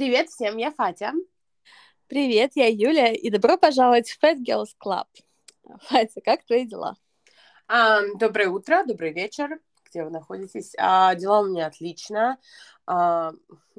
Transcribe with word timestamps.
Привет 0.00 0.30
всем, 0.30 0.56
я 0.56 0.70
Фатя. 0.70 1.12
Привет, 2.06 2.52
я 2.54 2.68
Юля, 2.68 3.12
и 3.12 3.28
добро 3.28 3.58
пожаловать 3.58 4.08
в 4.08 4.18
Fat 4.24 4.38
Girls 4.42 4.70
Club. 4.82 5.04
Фатя, 5.88 6.22
как 6.24 6.42
твои 6.46 6.64
дела? 6.64 6.96
А, 7.68 8.00
доброе 8.18 8.48
утро, 8.48 8.82
добрый 8.86 9.12
вечер, 9.12 9.60
где 9.84 10.02
вы 10.02 10.08
находитесь. 10.08 10.72
А, 10.78 11.14
дела 11.16 11.40
у 11.40 11.48
меня 11.48 11.66
отлично. 11.66 12.38
А, 12.86 13.34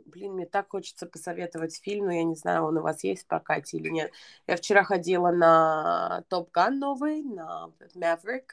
блин, 0.06 0.34
мне 0.34 0.46
так 0.46 0.70
хочется 0.70 1.08
посоветовать 1.08 1.82
фильм, 1.82 2.06
но 2.06 2.12
я 2.12 2.24
не 2.24 2.36
знаю, 2.36 2.66
он 2.66 2.78
у 2.78 2.82
вас 2.84 3.04
есть 3.04 3.24
в 3.24 3.26
прокате 3.26 3.78
или 3.78 3.90
нет. 3.90 4.12
Я 4.46 4.58
вчера 4.58 4.84
ходила 4.84 5.32
на 5.32 6.24
Топ 6.30 6.52
Ган 6.52 6.78
новый, 6.78 7.24
на 7.24 7.72
Maverick. 7.96 8.52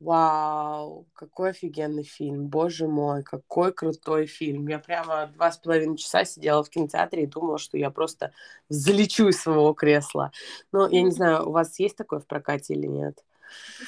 Вау, 0.00 1.06
какой 1.12 1.50
офигенный 1.50 2.04
фильм, 2.04 2.46
боже 2.46 2.86
мой, 2.86 3.24
какой 3.24 3.72
крутой 3.72 4.26
фильм. 4.26 4.68
Я 4.68 4.78
прямо 4.78 5.26
два 5.26 5.50
с 5.50 5.58
половиной 5.58 5.96
часа 5.96 6.24
сидела 6.24 6.62
в 6.62 6.70
кинотеатре 6.70 7.24
и 7.24 7.26
думала, 7.26 7.58
что 7.58 7.76
я 7.76 7.90
просто 7.90 8.32
взлечу 8.68 9.26
из 9.26 9.42
своего 9.42 9.74
кресла. 9.74 10.30
Но 10.70 10.88
я 10.88 11.02
не 11.02 11.10
знаю, 11.10 11.48
у 11.48 11.52
вас 11.52 11.80
есть 11.80 11.96
такое 11.96 12.20
в 12.20 12.26
прокате 12.26 12.74
или 12.74 12.86
нет? 12.86 13.24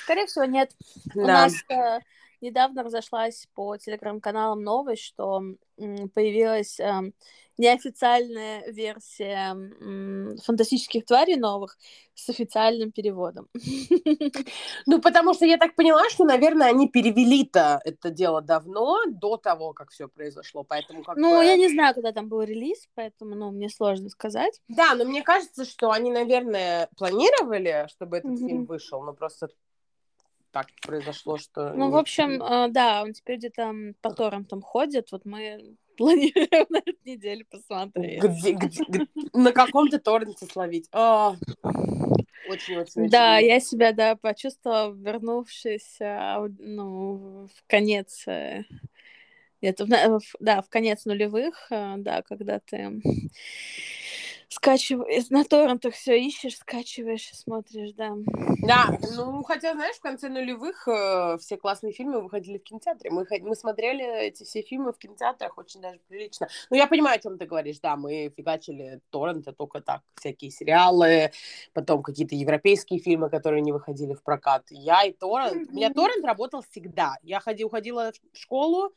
Скорее 0.02 0.26
всего, 0.26 0.44
нет. 0.46 0.72
Да. 1.14 1.22
У 1.22 1.26
нас 1.26 1.54
э, 1.68 2.00
недавно 2.40 2.82
разошлась 2.82 3.46
по 3.54 3.76
телеграм-каналам 3.76 4.62
новость, 4.62 5.02
что 5.02 5.42
появилась 5.76 6.78
э, 6.80 7.12
неофициальная 7.60 8.64
версия 8.72 9.54
э, 9.54 10.36
фантастических 10.44 11.04
тварей 11.04 11.36
новых 11.36 11.76
с 12.14 12.28
официальным 12.28 12.90
переводом. 12.90 13.48
Ну, 14.86 15.00
потому 15.00 15.34
что 15.34 15.44
я 15.44 15.56
так 15.58 15.74
поняла, 15.74 16.08
что, 16.10 16.24
наверное, 16.24 16.68
они 16.68 16.88
перевели-то 16.88 17.80
это 17.84 18.10
дело 18.10 18.40
давно, 18.40 18.98
до 19.06 19.36
того, 19.36 19.72
как 19.72 19.90
все 19.90 20.08
произошло, 20.08 20.64
поэтому 20.64 21.02
как 21.02 21.16
Ну, 21.16 21.38
бы... 21.38 21.44
я 21.44 21.56
не 21.56 21.68
знаю, 21.68 21.94
когда 21.94 22.12
там 22.12 22.28
был 22.28 22.42
релиз, 22.42 22.88
поэтому, 22.94 23.34
ну, 23.34 23.50
мне 23.50 23.68
сложно 23.68 24.08
сказать. 24.08 24.60
Да, 24.68 24.94
но 24.94 25.04
мне 25.04 25.22
кажется, 25.22 25.64
что 25.64 25.90
они, 25.90 26.10
наверное, 26.10 26.88
планировали, 26.96 27.86
чтобы 27.90 28.18
этот 28.18 28.32
mm-hmm. 28.32 28.46
фильм 28.48 28.64
вышел, 28.64 29.02
но 29.02 29.12
просто 29.12 29.48
так 30.50 30.66
произошло, 30.82 31.38
что... 31.38 31.72
Ну, 31.72 31.90
в 31.90 31.96
общем, 31.96 32.42
э, 32.42 32.68
да, 32.68 33.02
он 33.02 33.12
теперь 33.12 33.38
где-то 33.38 33.72
по 34.00 34.12
торрентам 34.12 34.62
ходит, 34.62 35.12
вот 35.12 35.24
мы 35.24 35.76
планируем 35.96 36.66
на 36.68 36.78
эту 36.78 36.98
неделю 37.04 37.46
посмотреть. 37.50 38.22
Где, 38.22 38.52
где, 38.52 38.84
где, 38.84 39.06
на 39.32 39.52
каком-то 39.52 39.98
торренте 39.98 40.46
словить. 40.46 40.88
А, 40.92 41.34
очень-очень. 42.48 43.08
Да, 43.08 43.38
я 43.38 43.60
себя, 43.60 43.92
да, 43.92 44.16
почувствовала, 44.16 44.92
вернувшись, 44.92 45.98
а, 46.00 46.46
ну, 46.58 47.46
в 47.46 47.64
конец 47.66 48.26
э, 48.26 48.64
где-то, 49.60 49.86
да, 50.40 50.62
в 50.62 50.68
конец 50.68 51.04
нулевых, 51.04 51.66
э, 51.70 51.94
да, 51.98 52.22
когда 52.22 52.60
ты 52.60 53.00
скачиваешь, 54.50 55.30
на 55.30 55.44
торрентах 55.44 55.94
все 55.94 56.20
ищешь, 56.20 56.58
скачиваешь 56.58 57.30
и 57.30 57.36
смотришь, 57.36 57.92
да. 57.92 58.12
Да, 58.62 58.98
ну, 59.16 59.42
хотя, 59.44 59.74
знаешь, 59.74 59.96
в 59.96 60.00
конце 60.00 60.28
нулевых 60.28 60.88
э, 60.88 61.38
все 61.38 61.56
классные 61.56 61.92
фильмы 61.92 62.20
выходили 62.20 62.58
в 62.58 62.64
кинотеатре. 62.64 63.10
Мы, 63.10 63.24
мы 63.42 63.54
смотрели 63.54 64.04
эти 64.26 64.42
все 64.42 64.62
фильмы 64.62 64.92
в 64.92 64.98
кинотеатрах 64.98 65.56
очень 65.56 65.80
даже 65.80 66.00
прилично. 66.08 66.48
Ну, 66.68 66.76
я 66.76 66.88
понимаю, 66.88 67.16
о 67.16 67.22
чем 67.22 67.38
ты 67.38 67.46
говоришь, 67.46 67.78
да, 67.78 67.96
мы 67.96 68.32
фигачили 68.36 69.00
торренты 69.10 69.52
только 69.52 69.80
так, 69.80 70.02
всякие 70.16 70.50
сериалы, 70.50 71.30
потом 71.72 72.02
какие-то 72.02 72.34
европейские 72.34 72.98
фильмы, 72.98 73.30
которые 73.30 73.62
не 73.62 73.70
выходили 73.70 74.14
в 74.14 74.22
прокат. 74.22 74.64
Я 74.70 75.04
и 75.04 75.12
торрент, 75.12 75.68
mm-hmm. 75.68 75.72
у 75.72 75.76
меня 75.76 75.90
торрент 75.90 76.24
работал 76.24 76.62
всегда. 76.68 77.14
Я 77.22 77.38
ходи, 77.38 77.64
уходила 77.64 78.10
в 78.32 78.36
школу, 78.36 78.92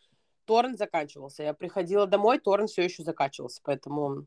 торрент 0.45 0.79
заканчивался. 0.79 1.43
Я 1.43 1.53
приходила 1.53 2.07
домой, 2.07 2.39
торрент 2.39 2.71
все 2.71 2.83
еще 2.83 3.03
заканчивался, 3.03 3.61
поэтому 3.63 4.25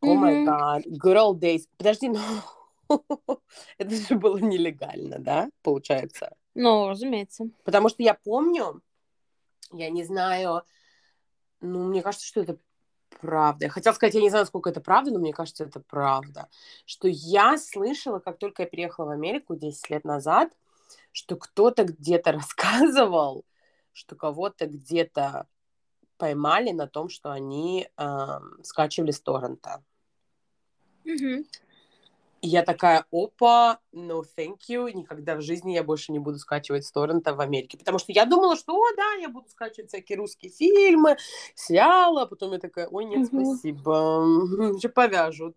о 0.00 0.14
май 0.14 0.44
гад, 0.44 0.86
good 0.86 1.16
old 1.16 1.38
days. 1.38 1.62
Подожди, 1.76 2.08
ну... 2.08 2.18
это 3.78 3.94
же 3.94 4.14
было 4.14 4.38
нелегально, 4.38 5.18
да, 5.18 5.50
получается? 5.62 6.34
Ну, 6.54 6.88
разумеется. 6.88 7.50
Потому 7.64 7.88
что 7.88 8.02
я 8.02 8.14
помню, 8.14 8.82
я 9.72 9.90
не 9.90 10.04
знаю, 10.04 10.62
ну, 11.60 11.84
мне 11.84 12.02
кажется, 12.02 12.26
что 12.26 12.40
это 12.40 12.58
правда. 13.20 13.66
Я 13.66 13.70
хотела 13.70 13.94
сказать, 13.94 14.14
я 14.14 14.20
не 14.20 14.30
знаю, 14.30 14.46
сколько 14.46 14.70
это 14.70 14.80
правда, 14.80 15.10
но 15.10 15.18
мне 15.18 15.32
кажется, 15.32 15.64
это 15.64 15.80
правда. 15.80 16.48
Что 16.86 17.08
я 17.08 17.58
слышала, 17.58 18.18
как 18.18 18.38
только 18.38 18.62
я 18.62 18.68
переехала 18.68 19.06
в 19.06 19.10
Америку 19.10 19.56
10 19.56 19.90
лет 19.90 20.04
назад, 20.04 20.50
что 21.12 21.36
кто-то 21.36 21.84
где-то 21.84 22.32
рассказывал, 22.32 23.44
что 23.92 24.16
кого-то 24.16 24.66
где-то 24.66 25.46
поймали 26.16 26.72
на 26.72 26.88
том, 26.88 27.08
что 27.08 27.30
они 27.30 27.88
э, 27.96 28.40
скачивали 28.62 29.12
с 29.12 29.20
торрента. 29.20 29.84
И 32.40 32.48
я 32.48 32.62
такая, 32.62 33.04
опа, 33.10 33.80
no 33.92 34.22
thank 34.36 34.58
you, 34.68 34.92
никогда 34.92 35.34
в 35.34 35.42
жизни 35.42 35.72
я 35.72 35.82
больше 35.82 36.12
не 36.12 36.20
буду 36.20 36.38
скачивать 36.38 36.84
с 36.84 36.92
торрента 36.92 37.34
в 37.34 37.40
Америке. 37.40 37.76
Потому 37.76 37.98
что 37.98 38.12
я 38.12 38.26
думала, 38.26 38.56
что, 38.56 38.74
о, 38.76 38.94
да, 38.96 39.14
я 39.20 39.28
буду 39.28 39.48
скачивать 39.48 39.88
всякие 39.88 40.18
русские 40.18 40.52
фильмы, 40.52 41.16
сериалы, 41.56 42.22
а 42.22 42.26
потом 42.26 42.52
я 42.52 42.60
такая, 42.60 42.86
ой, 42.86 43.06
нет, 43.06 43.26
спасибо, 43.26 44.22
еще 44.76 44.88
повяжут. 44.88 45.56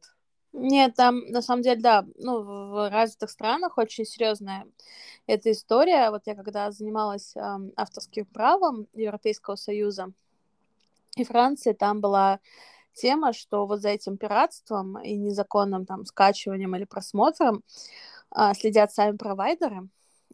Нет, 0.53 0.95
там, 0.95 1.19
на 1.27 1.41
самом 1.41 1.61
деле, 1.61 1.79
да, 1.79 2.05
ну, 2.17 2.41
в 2.41 2.89
развитых 2.89 3.29
странах 3.29 3.77
очень 3.77 4.05
серьезная 4.05 4.65
эта 5.25 5.51
история. 5.51 6.09
Вот 6.09 6.23
я 6.25 6.35
когда 6.35 6.71
занималась 6.71 7.35
э, 7.37 7.39
авторским 7.77 8.25
правом 8.25 8.87
Европейского 8.93 9.55
Союза 9.55 10.11
и 11.15 11.23
Франции, 11.23 11.71
там 11.71 12.01
была 12.01 12.39
тема, 12.93 13.33
что 13.33 13.65
вот 13.65 13.81
за 13.81 13.89
этим 13.89 14.17
пиратством 14.17 14.99
и 14.99 15.15
незаконным 15.15 15.85
там 15.85 16.05
скачиванием 16.05 16.75
или 16.75 16.85
просмотром 16.85 17.63
а, 18.29 18.53
следят 18.53 18.93
сами 18.93 19.17
провайдеры. 19.17 19.89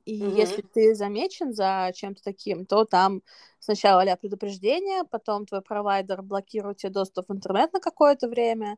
И 0.05 0.21
mm-hmm. 0.21 0.35
если 0.35 0.61
ты 0.61 0.95
замечен 0.95 1.53
за 1.53 1.91
чем-то 1.93 2.23
таким, 2.23 2.65
то 2.65 2.85
там 2.85 3.21
сначала 3.59 4.01
а 4.03 4.15
предупреждение, 4.15 5.03
потом 5.03 5.45
твой 5.45 5.61
провайдер 5.61 6.21
блокирует 6.21 6.77
тебе 6.77 6.93
доступ 6.93 7.27
в 7.27 7.33
интернет 7.33 7.73
на 7.73 7.81
какое-то 7.81 8.29
время, 8.29 8.77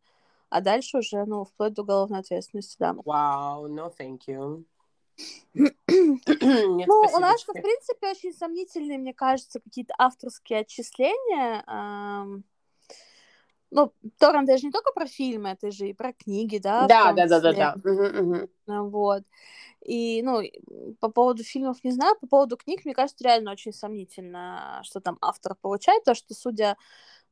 а 0.49 0.61
дальше 0.61 0.97
уже, 0.97 1.25
ну, 1.25 1.45
вплоть 1.45 1.73
до 1.73 1.83
уголовной 1.83 2.19
ответственности, 2.19 2.77
да. 2.79 2.95
Вау, 3.05 3.67
wow, 3.67 3.71
no 3.71 3.93
thank 3.95 4.21
you. 4.27 4.63
Нет, 5.53 6.87
ну, 6.87 7.01
у 7.01 7.19
нас, 7.19 7.43
в 7.43 7.51
принципе, 7.51 8.09
очень 8.09 8.33
сомнительные, 8.33 8.97
мне 8.97 9.13
кажется, 9.13 9.59
какие-то 9.59 9.93
авторские 9.97 10.59
отчисления. 10.59 11.63
Эм, 11.67 12.43
ну, 13.71 13.93
Торрент 14.17 14.47
даже 14.47 14.65
не 14.65 14.71
только 14.71 14.91
про 14.91 15.05
фильмы, 15.05 15.49
это 15.49 15.71
же 15.71 15.87
и 15.89 15.93
про 15.93 16.13
книги, 16.13 16.57
да? 16.57 16.87
Да, 16.87 17.13
да, 17.13 17.27
да, 17.27 17.39
да, 17.39 17.53
да. 17.53 17.75
Угу, 17.83 18.49
Вот. 18.89 19.23
И, 19.85 20.21
ну, 20.23 20.41
по 20.99 21.09
поводу 21.09 21.43
фильмов 21.43 21.83
не 21.83 21.91
знаю, 21.91 22.15
по 22.19 22.27
поводу 22.27 22.57
книг, 22.57 22.83
мне 22.85 22.93
кажется, 22.93 23.23
реально 23.23 23.51
очень 23.51 23.73
сомнительно, 23.73 24.81
что 24.83 24.99
там 24.99 25.17
автор 25.21 25.55
получает, 25.55 26.03
то, 26.03 26.15
что, 26.15 26.33
судя 26.33 26.77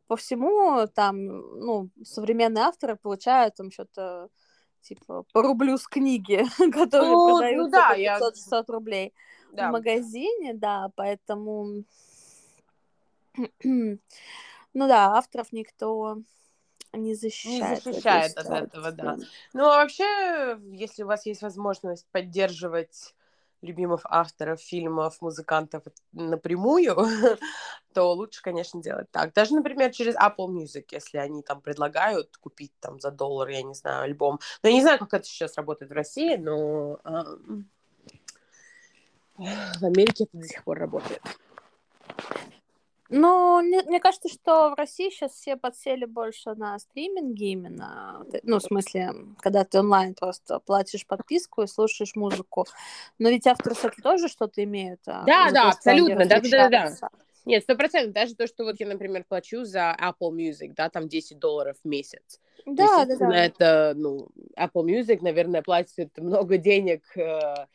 по 0.07 0.15
всему, 0.15 0.87
там, 0.87 1.15
ну, 1.59 1.89
современные 2.03 2.63
авторы 2.65 2.95
получают 2.95 3.55
там 3.55 3.71
что-то 3.71 4.29
типа 4.81 5.25
по 5.33 5.41
рублю 5.41 5.77
с 5.77 5.87
книги, 5.87 6.45
которые 6.71 7.11
ну, 7.11 7.37
продаются 7.37 7.63
ну, 7.63 7.69
да, 7.69 7.89
по 7.89 7.99
500-600 7.99 8.33
я... 8.51 8.63
рублей 8.67 9.13
да. 9.51 9.69
в 9.69 9.71
магазине, 9.71 10.53
да, 10.53 10.91
поэтому 10.95 11.83
ну 14.77 14.87
да, 14.87 15.17
авторов 15.17 15.51
никто 15.51 16.19
не 16.93 17.15
защищает. 17.15 17.83
Не 17.83 17.91
защищает 17.91 18.37
от 18.37 18.45
этого, 18.47 18.91
да. 18.91 19.17
Ну, 19.53 19.63
а 19.63 19.77
вообще, 19.77 20.59
если 20.71 21.01
у 21.01 21.07
вас 21.07 21.25
есть 21.25 21.41
возможность 21.41 22.05
поддерживать 22.11 23.15
любимых 23.63 24.01
авторов 24.03 24.61
фильмов, 24.61 25.19
музыкантов 25.19 25.81
напрямую, 26.11 26.95
то 27.93 28.13
лучше, 28.13 28.43
конечно, 28.43 28.79
делать 28.79 29.09
так. 29.09 29.33
Даже, 29.33 29.55
например, 29.55 29.91
через 29.91 30.15
Apple 30.15 30.47
Music, 30.49 30.85
если 30.91 31.17
они 31.17 31.41
там 31.41 31.59
предлагают 31.59 32.37
купить 32.37 32.71
там 32.79 32.99
за 32.99 33.09
доллар, 33.09 33.49
я 33.49 33.63
не 33.63 33.73
знаю, 33.73 34.03
альбом. 34.03 34.39
Но 34.61 34.69
я 34.69 34.75
не 34.75 34.81
знаю, 34.81 34.99
как 34.99 35.11
это 35.11 35.25
сейчас 35.25 35.57
работает 35.57 35.91
в 35.91 35.95
России, 35.95 36.35
но 36.35 36.99
э, 37.03 37.23
в 39.79 39.83
Америке 39.83 40.25
это 40.25 40.37
до 40.37 40.47
сих 40.47 40.63
пор 40.63 40.77
работает. 40.77 41.23
Ну, 43.09 43.61
мне, 43.61 43.81
мне 43.83 43.99
кажется, 43.99 44.29
что 44.29 44.71
в 44.71 44.73
России 44.75 45.09
сейчас 45.09 45.31
все 45.31 45.55
подсели 45.55 46.05
больше 46.05 46.55
на 46.55 46.77
стриминги 46.79 47.51
именно. 47.51 48.25
Ну, 48.43 48.59
в 48.59 48.63
смысле, 48.63 49.11
когда 49.39 49.63
ты 49.63 49.79
онлайн 49.79 50.13
просто 50.13 50.59
платишь 50.59 51.05
подписку 51.05 51.61
и 51.61 51.67
слушаешь 51.67 52.15
музыку. 52.15 52.65
Но 53.19 53.29
ведь 53.29 53.47
авторы 53.47 53.75
все 53.75 53.89
тоже 54.01 54.27
что-то 54.27 54.63
имеют. 54.63 55.01
А 55.07 55.23
да, 55.25 55.51
да, 55.51 55.69
абсолютно. 55.69 56.25
Да, 56.25 56.39
да, 56.41 56.69
да, 56.69 56.69
да. 56.69 57.09
Нет, 57.45 57.63
сто 57.63 57.75
процентов. 57.75 58.13
Даже 58.13 58.35
то, 58.35 58.45
что 58.45 58.65
вот 58.65 58.77
я, 58.79 58.87
например, 58.87 59.23
плачу 59.23 59.63
за 59.63 59.95
Apple 59.99 60.31
Music, 60.31 60.73
да, 60.75 60.89
там 60.89 61.07
10 61.07 61.39
долларов 61.39 61.77
в 61.81 61.87
месяц. 61.87 62.41
Да, 62.65 63.05
да, 63.05 63.15
да. 63.15 63.33
Это, 63.33 63.93
ну, 63.95 64.27
Apple 64.57 64.83
Music, 64.83 65.19
наверное, 65.21 65.61
платит 65.61 66.17
много 66.17 66.57
денег 66.57 67.03
э, 67.15 67.65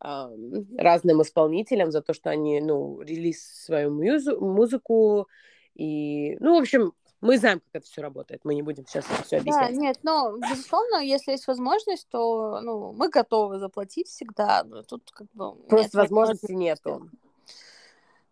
разным 0.00 1.22
исполнителям 1.22 1.90
за 1.90 2.00
то, 2.00 2.14
что 2.14 2.30
они, 2.30 2.60
ну, 2.60 3.00
релиз 3.00 3.44
свою 3.64 3.90
музу- 3.90 4.40
музыку 4.40 5.28
и, 5.74 6.36
ну, 6.40 6.56
в 6.56 6.60
общем, 6.60 6.92
Мы 7.22 7.36
знаем, 7.36 7.60
как 7.60 7.82
это 7.82 7.86
все 7.86 8.00
работает. 8.00 8.40
Мы 8.44 8.54
не 8.54 8.62
будем 8.62 8.86
сейчас 8.86 9.04
все 9.26 9.38
объяснять. 9.38 9.74
Да, 9.74 9.80
нет, 9.80 9.98
но, 10.02 10.36
безусловно, 10.38 10.96
если 10.96 11.32
есть 11.32 11.46
возможность, 11.46 12.08
то 12.08 12.60
ну, 12.62 12.92
мы 12.92 13.10
готовы 13.10 13.58
заплатить 13.58 14.08
всегда. 14.08 14.64
Но 14.64 14.82
тут 14.82 15.10
как 15.12 15.26
бы... 15.34 15.54
Просто 15.68 15.98
возможности 15.98 16.52
нету. 16.52 17.10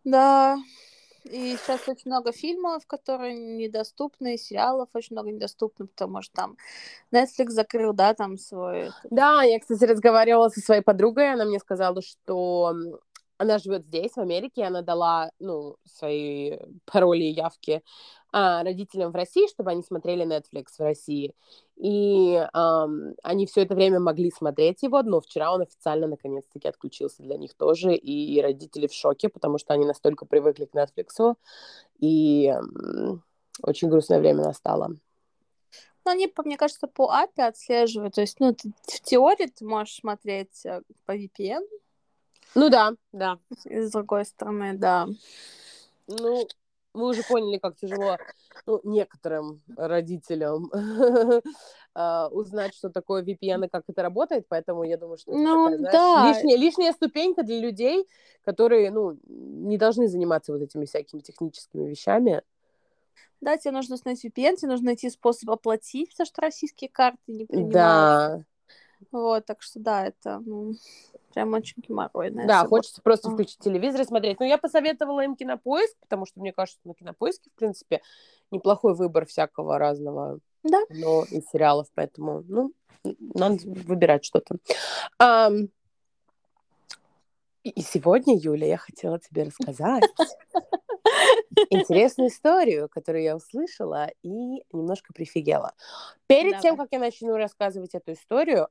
Да, 0.04 0.56
и 1.30 1.56
сейчас 1.56 1.88
очень 1.88 2.10
много 2.10 2.32
фильмов, 2.32 2.86
которые 2.86 3.34
недоступны, 3.34 4.36
сериалов 4.38 4.88
очень 4.94 5.14
много 5.14 5.30
недоступны, 5.30 5.86
потому 5.86 6.22
что 6.22 6.32
там 6.34 6.56
Netflix 7.12 7.50
закрыл, 7.50 7.92
да, 7.92 8.14
там 8.14 8.38
свой... 8.38 8.90
Да, 9.10 9.42
я, 9.42 9.60
кстати, 9.60 9.84
разговаривала 9.84 10.48
со 10.48 10.60
своей 10.60 10.82
подругой, 10.82 11.32
она 11.32 11.44
мне 11.44 11.58
сказала, 11.58 12.00
что 12.02 12.74
она 13.38 13.58
живет 13.58 13.86
здесь, 13.86 14.12
в 14.12 14.18
Америке, 14.18 14.64
она 14.64 14.82
дала, 14.82 15.30
ну, 15.38 15.76
свои 15.84 16.58
пароли 16.84 17.24
и 17.24 17.32
явки 17.32 17.82
а, 18.32 18.62
родителям 18.64 19.12
в 19.12 19.14
России, 19.14 19.48
чтобы 19.48 19.70
они 19.70 19.82
смотрели 19.82 20.26
Netflix 20.26 20.76
в 20.76 20.80
России. 20.80 21.34
И 21.78 22.34
um, 22.54 23.14
они 23.22 23.46
все 23.46 23.62
это 23.62 23.74
время 23.74 24.00
могли 24.00 24.32
смотреть 24.32 24.82
его, 24.82 25.02
но 25.02 25.20
вчера 25.20 25.52
он 25.52 25.62
официально 25.62 26.08
наконец-таки 26.08 26.66
отключился 26.66 27.22
для 27.22 27.36
них 27.36 27.54
тоже, 27.54 27.94
и 27.94 28.40
родители 28.42 28.88
в 28.88 28.92
шоке, 28.92 29.28
потому 29.28 29.58
что 29.58 29.74
они 29.74 29.86
настолько 29.86 30.26
привыкли 30.26 30.64
к 30.64 30.74
Netflix, 30.74 31.36
и 32.00 32.48
um, 32.48 33.20
очень 33.62 33.88
грустное 33.88 34.18
время 34.18 34.42
настало. 34.42 34.96
Ну, 36.04 36.10
они, 36.10 36.32
мне 36.44 36.56
кажется, 36.56 36.88
по 36.88 37.12
API 37.12 37.46
отслеживают, 37.46 38.14
то 38.14 38.22
есть, 38.22 38.40
ну, 38.40 38.54
ты, 38.54 38.72
в 38.86 39.00
теории 39.02 39.46
ты 39.46 39.64
можешь 39.64 40.00
смотреть 40.00 40.64
э, 40.66 40.82
по 41.06 41.16
VPN, 41.16 41.62
ну 42.54 42.70
да, 42.70 42.92
да. 43.12 43.38
И 43.64 43.80
с 43.80 43.90
другой 43.90 44.24
стороны, 44.24 44.74
да. 44.74 45.06
Ну, 46.06 46.48
мы 46.98 47.08
уже 47.08 47.22
поняли, 47.22 47.58
как 47.58 47.76
тяжело 47.76 48.18
ну, 48.66 48.80
некоторым 48.84 49.62
родителям 49.76 50.70
а, 51.94 52.28
узнать, 52.28 52.74
что 52.74 52.90
такое 52.90 53.22
VPN 53.22 53.66
и 53.66 53.68
как 53.68 53.84
это 53.88 54.02
работает, 54.02 54.46
поэтому 54.48 54.84
я 54.84 54.96
думаю, 54.98 55.18
что 55.18 55.32
ну, 55.32 55.64
такая, 55.64 55.78
знаешь, 55.78 55.92
да. 55.92 56.28
лишняя, 56.28 56.56
лишняя 56.58 56.92
ступенька 56.92 57.42
для 57.42 57.60
людей, 57.60 58.06
которые 58.44 58.90
ну, 58.90 59.18
не 59.26 59.78
должны 59.78 60.08
заниматься 60.08 60.52
вот 60.52 60.62
этими 60.62 60.84
всякими 60.84 61.20
техническими 61.20 61.88
вещами. 61.88 62.42
Да, 63.40 63.56
тебе 63.56 63.70
нужно 63.70 63.96
снять 63.96 64.24
VPN, 64.24 64.56
тебе 64.56 64.68
нужно 64.68 64.86
найти 64.86 65.08
способ 65.10 65.50
оплатить, 65.50 66.10
потому 66.10 66.26
что 66.26 66.42
российские 66.42 66.90
карты 66.90 67.20
не 67.28 67.46
принимают. 67.46 67.72
Да. 67.72 68.44
Вот, 69.12 69.46
так 69.46 69.62
что 69.62 69.80
да, 69.80 70.06
это 70.06 70.40
ну, 70.40 70.74
прям 71.32 71.54
очень 71.54 71.82
геморройная. 71.86 72.46
Да, 72.46 72.62
собой. 72.62 72.68
хочется 72.80 73.02
просто 73.02 73.30
включить 73.30 73.58
телевизор 73.58 74.00
и 74.00 74.04
смотреть. 74.04 74.40
Но 74.40 74.46
я 74.46 74.58
посоветовала 74.58 75.20
им 75.20 75.36
кинопоиск, 75.36 75.96
потому 76.00 76.26
что 76.26 76.40
мне 76.40 76.52
кажется, 76.52 76.80
на 76.84 76.94
кинопоиске, 76.94 77.50
в 77.50 77.58
принципе, 77.58 78.00
неплохой 78.50 78.94
выбор 78.94 79.26
всякого 79.26 79.78
разного. 79.78 80.40
Да. 80.64 80.80
Но 80.90 81.24
и 81.30 81.40
сериалов, 81.40 81.88
поэтому, 81.94 82.44
ну, 82.48 82.72
надо 83.34 83.58
выбирать 83.64 84.24
что-то. 84.24 84.56
А, 85.18 85.50
и 87.62 87.82
сегодня, 87.82 88.36
Юля, 88.36 88.66
я 88.66 88.76
хотела 88.76 89.18
тебе 89.18 89.44
рассказать 89.44 90.04
интересную 91.70 92.30
историю, 92.30 92.88
которую 92.88 93.22
я 93.22 93.36
услышала 93.36 94.10
и 94.22 94.62
немножко 94.72 95.12
прифигела. 95.12 95.74
Перед 96.26 96.52
Давай. 96.52 96.62
тем, 96.62 96.76
как 96.76 96.88
я 96.92 96.98
начну 96.98 97.36
рассказывать 97.36 97.94
эту 97.94 98.12
историю, 98.12 98.68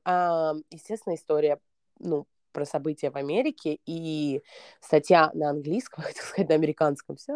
естественно, 0.70 1.14
история, 1.14 1.60
ну, 1.98 2.26
про 2.52 2.64
события 2.64 3.10
в 3.10 3.16
Америке, 3.16 3.78
и 3.86 4.42
статья 4.80 5.30
на 5.34 5.50
английском, 5.50 6.02
хотел 6.04 6.24
сказать 6.24 6.48
на 6.48 6.54
американском, 6.54 7.16
все 7.16 7.32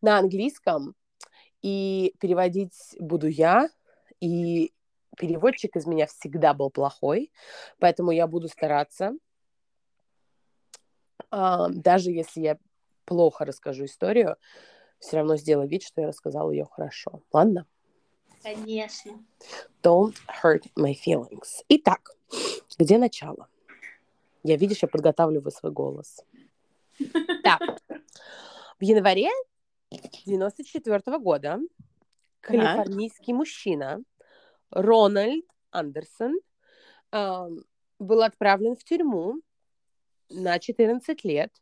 на 0.00 0.18
английском, 0.18 0.94
и 1.62 2.14
переводить 2.20 2.96
буду 2.98 3.26
я, 3.26 3.68
и 4.20 4.72
переводчик 5.16 5.76
из 5.76 5.86
меня 5.86 6.06
всегда 6.06 6.54
был 6.54 6.70
плохой, 6.70 7.32
поэтому 7.78 8.10
я 8.10 8.26
буду 8.26 8.48
стараться, 8.48 9.12
даже 11.30 12.10
если 12.10 12.40
я 12.40 12.58
плохо 13.06 13.44
расскажу 13.44 13.86
историю, 13.86 14.36
все 14.98 15.16
равно 15.16 15.36
сделаю 15.36 15.68
вид, 15.68 15.82
что 15.82 16.02
я 16.02 16.08
рассказала 16.08 16.50
ее 16.50 16.66
хорошо. 16.70 17.22
Ладно? 17.32 17.66
Конечно. 18.42 19.12
Don't 19.82 20.14
hurt 20.42 20.64
my 20.76 20.94
feelings. 20.94 21.64
Итак, 21.68 22.10
где 22.78 22.98
начало? 22.98 23.48
Я, 24.42 24.56
видишь, 24.56 24.82
я 24.82 24.88
подготавливаю 24.88 25.50
свой 25.50 25.72
голос. 25.72 26.24
Так. 27.42 27.60
В 28.78 28.82
январе 28.82 29.30
94 30.26 30.98
-го 30.98 31.18
года 31.18 31.58
калифорнийский 32.40 33.32
мужчина 33.32 34.02
Рональд 34.70 35.44
Андерсон 35.70 36.38
э, 37.12 37.48
был 37.98 38.22
отправлен 38.22 38.76
в 38.76 38.84
тюрьму 38.84 39.40
на 40.28 40.58
14 40.58 41.24
лет 41.24 41.52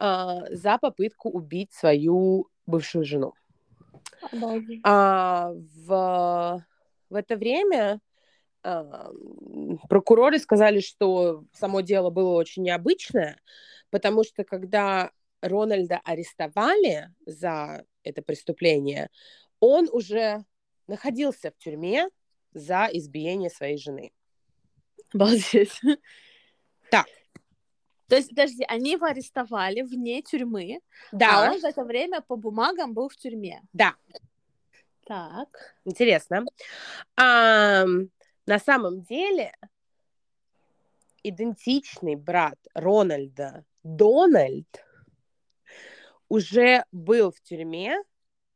за 0.00 0.78
попытку 0.80 1.28
убить 1.28 1.72
свою 1.72 2.48
бывшую 2.66 3.04
жену. 3.04 3.34
А, 4.82 5.52
в, 5.52 6.64
в 7.10 7.14
это 7.14 7.36
время 7.36 8.00
прокуроры 9.88 10.38
сказали, 10.38 10.80
что 10.80 11.44
само 11.52 11.80
дело 11.80 12.10
было 12.10 12.30
очень 12.34 12.62
необычное, 12.62 13.40
потому 13.90 14.24
что 14.24 14.44
когда 14.44 15.10
Рональда 15.40 16.00
арестовали 16.04 17.08
за 17.24 17.84
это 18.02 18.22
преступление, 18.22 19.08
он 19.60 19.88
уже 19.90 20.44
находился 20.86 21.50
в 21.50 21.58
тюрьме 21.58 22.08
за 22.52 22.88
избиение 22.92 23.50
своей 23.50 23.78
жены. 23.78 24.12
Обалдеть. 25.14 25.80
Так. 26.90 27.06
То 28.10 28.16
есть, 28.16 28.30
подожди, 28.30 28.64
они 28.66 28.92
его 28.92 29.06
арестовали 29.06 29.82
вне 29.82 30.20
тюрьмы, 30.20 30.80
да. 31.12 31.48
а 31.48 31.52
он 31.52 31.60
за 31.60 31.68
это 31.68 31.84
время 31.84 32.20
по 32.20 32.34
бумагам 32.34 32.92
был 32.92 33.08
в 33.08 33.16
тюрьме. 33.16 33.62
Да. 33.72 33.94
Так. 35.06 35.76
Интересно. 35.84 36.44
А, 37.16 37.84
на 38.46 38.58
самом 38.58 39.02
деле 39.02 39.54
идентичный 41.22 42.16
брат 42.16 42.58
Рональда, 42.74 43.64
Дональд, 43.84 44.84
уже 46.28 46.84
был 46.90 47.30
в 47.30 47.40
тюрьме 47.42 47.96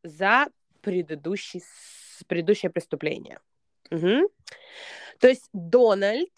за 0.02 0.48
предыдущий, 0.80 1.62
предыдущее 2.26 2.70
преступление. 2.70 3.38
Угу. 3.92 4.28
То 5.20 5.28
есть 5.28 5.48
Дональд 5.52 6.32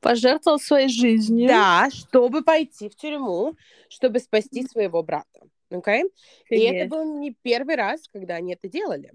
пожертвовал 0.00 0.58
своей 0.58 0.88
жизнью. 0.88 1.48
Да, 1.48 1.88
чтобы 1.90 2.42
пойти 2.42 2.88
в 2.88 2.96
тюрьму, 2.96 3.56
чтобы 3.88 4.18
спасти 4.18 4.66
своего 4.66 5.02
брата. 5.02 5.40
Okay? 5.70 6.02
И 6.48 6.60
это 6.60 6.88
был 6.88 7.18
не 7.18 7.34
первый 7.42 7.76
раз, 7.76 8.08
когда 8.12 8.34
они 8.34 8.54
это 8.54 8.68
делали. 8.68 9.12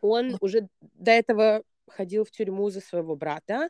Он 0.00 0.36
уже 0.40 0.68
до 0.80 1.10
этого 1.10 1.62
ходил 1.88 2.24
в 2.24 2.30
тюрьму 2.30 2.70
за 2.70 2.80
своего 2.80 3.16
брата 3.16 3.68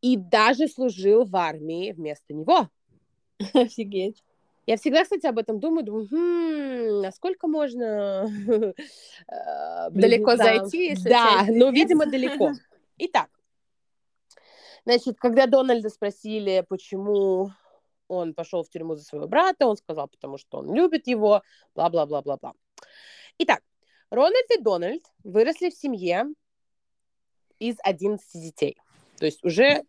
и 0.00 0.16
даже 0.16 0.68
служил 0.68 1.24
в 1.24 1.34
армии 1.36 1.92
вместо 1.92 2.32
него. 2.32 2.68
Офигеть. 3.54 4.22
Я 4.66 4.76
всегда, 4.76 5.04
кстати, 5.04 5.26
об 5.26 5.38
этом 5.38 5.60
думаю, 5.60 5.84
думаю, 5.84 6.08
хм, 6.10 7.02
насколько 7.02 7.46
можно 7.46 8.28
э, 9.28 9.90
далеко 9.90 10.36
зайти, 10.36 10.88
если 10.88 11.08
Да, 11.08 11.44
но, 11.48 11.70
видимо, 11.70 12.06
далеко. 12.06 12.52
Итак, 12.98 13.28
значит, 14.86 15.18
когда 15.18 15.46
Дональда 15.46 15.90
спросили, 15.90 16.64
почему 16.66 17.50
он 18.08 18.32
пошел 18.32 18.62
в 18.62 18.70
тюрьму 18.70 18.94
за 18.94 19.04
своего 19.04 19.28
брата, 19.28 19.66
он 19.66 19.76
сказал, 19.76 20.08
потому 20.08 20.38
что 20.38 20.58
он 20.58 20.74
любит 20.74 21.06
его, 21.06 21.42
бла-бла-бла-бла-бла. 21.74 22.54
Итак, 23.38 23.60
Рональд 24.10 24.50
и 24.56 24.62
Дональд 24.62 25.02
выросли 25.24 25.68
в 25.68 25.74
семье, 25.74 26.26
из 27.58 27.76
11 27.82 28.24
детей. 28.34 28.76
То 29.18 29.26
есть 29.26 29.44
уже 29.44 29.82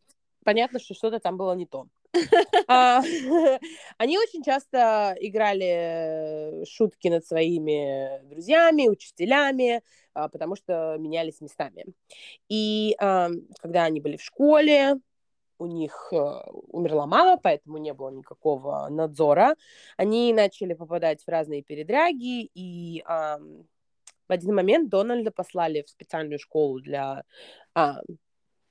понятно, 0.43 0.79
что 0.79 0.93
что-то 0.93 1.19
там 1.19 1.37
было 1.37 1.53
не 1.53 1.65
то. 1.65 1.87
А, 2.69 3.01
они 3.97 4.17
очень 4.17 4.43
часто 4.43 5.15
играли 5.19 6.65
шутки 6.65 7.07
над 7.07 7.25
своими 7.25 8.21
друзьями, 8.27 8.89
учителями, 8.89 9.81
потому 10.31 10.55
что 10.55 10.97
менялись 11.00 11.41
местами. 11.41 11.86
И 12.50 12.95
когда 12.97 13.83
они 13.83 14.00
были 14.01 14.17
в 14.17 14.24
школе, 14.24 14.95
у 15.59 15.65
них 15.65 16.09
э, 16.12 16.15
умерла 16.67 17.07
мама, 17.07 17.39
поэтому 17.41 17.79
не 17.79 17.91
было 17.91 18.09
никакого 18.09 18.88
надзора. 18.89 19.55
Они 19.97 20.31
начали 20.31 20.75
попадать 20.75 21.24
в 21.24 21.27
разные 21.27 21.63
передряги, 21.63 22.50
и 22.53 23.03
в 24.27 24.31
один 24.31 24.55
момент 24.55 24.89
Дональда 24.89 25.31
послали 25.31 25.83
в 25.83 25.89
специальную 25.89 26.39
школу 26.39 26.79
для 26.79 27.24
а, 27.74 28.01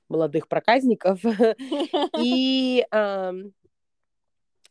молодых 0.07 0.47
проказников. 0.47 1.19
И 2.21 2.85
а, 2.91 3.33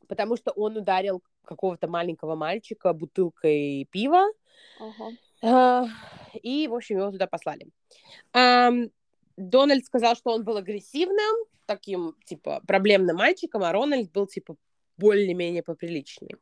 потому 0.07 0.37
что 0.37 0.53
он 0.53 0.77
ударил 0.77 1.23
какого-то 1.45 1.89
маленького 1.89 2.37
мальчика 2.37 2.93
бутылкой 2.93 3.89
пива. 3.91 4.27
А, 4.81 4.91
И, 5.43 6.69
в 6.69 6.75
общем, 6.75 6.99
его 6.99 7.11
туда 7.11 7.27
послали. 7.27 7.69
Дональд 9.37 9.85
сказал, 9.85 10.17
что 10.17 10.33
он 10.33 10.45
был 10.45 10.57
агрессивным, 10.57 11.47
таким, 11.67 12.15
типа, 12.25 12.63
проблемным 12.67 13.17
мальчиком, 13.17 13.63
а 13.63 13.73
Рональд 13.73 14.11
был, 14.13 14.27
типа, 14.27 14.57
более-менее 14.97 15.63
поприличнее. 15.63 16.39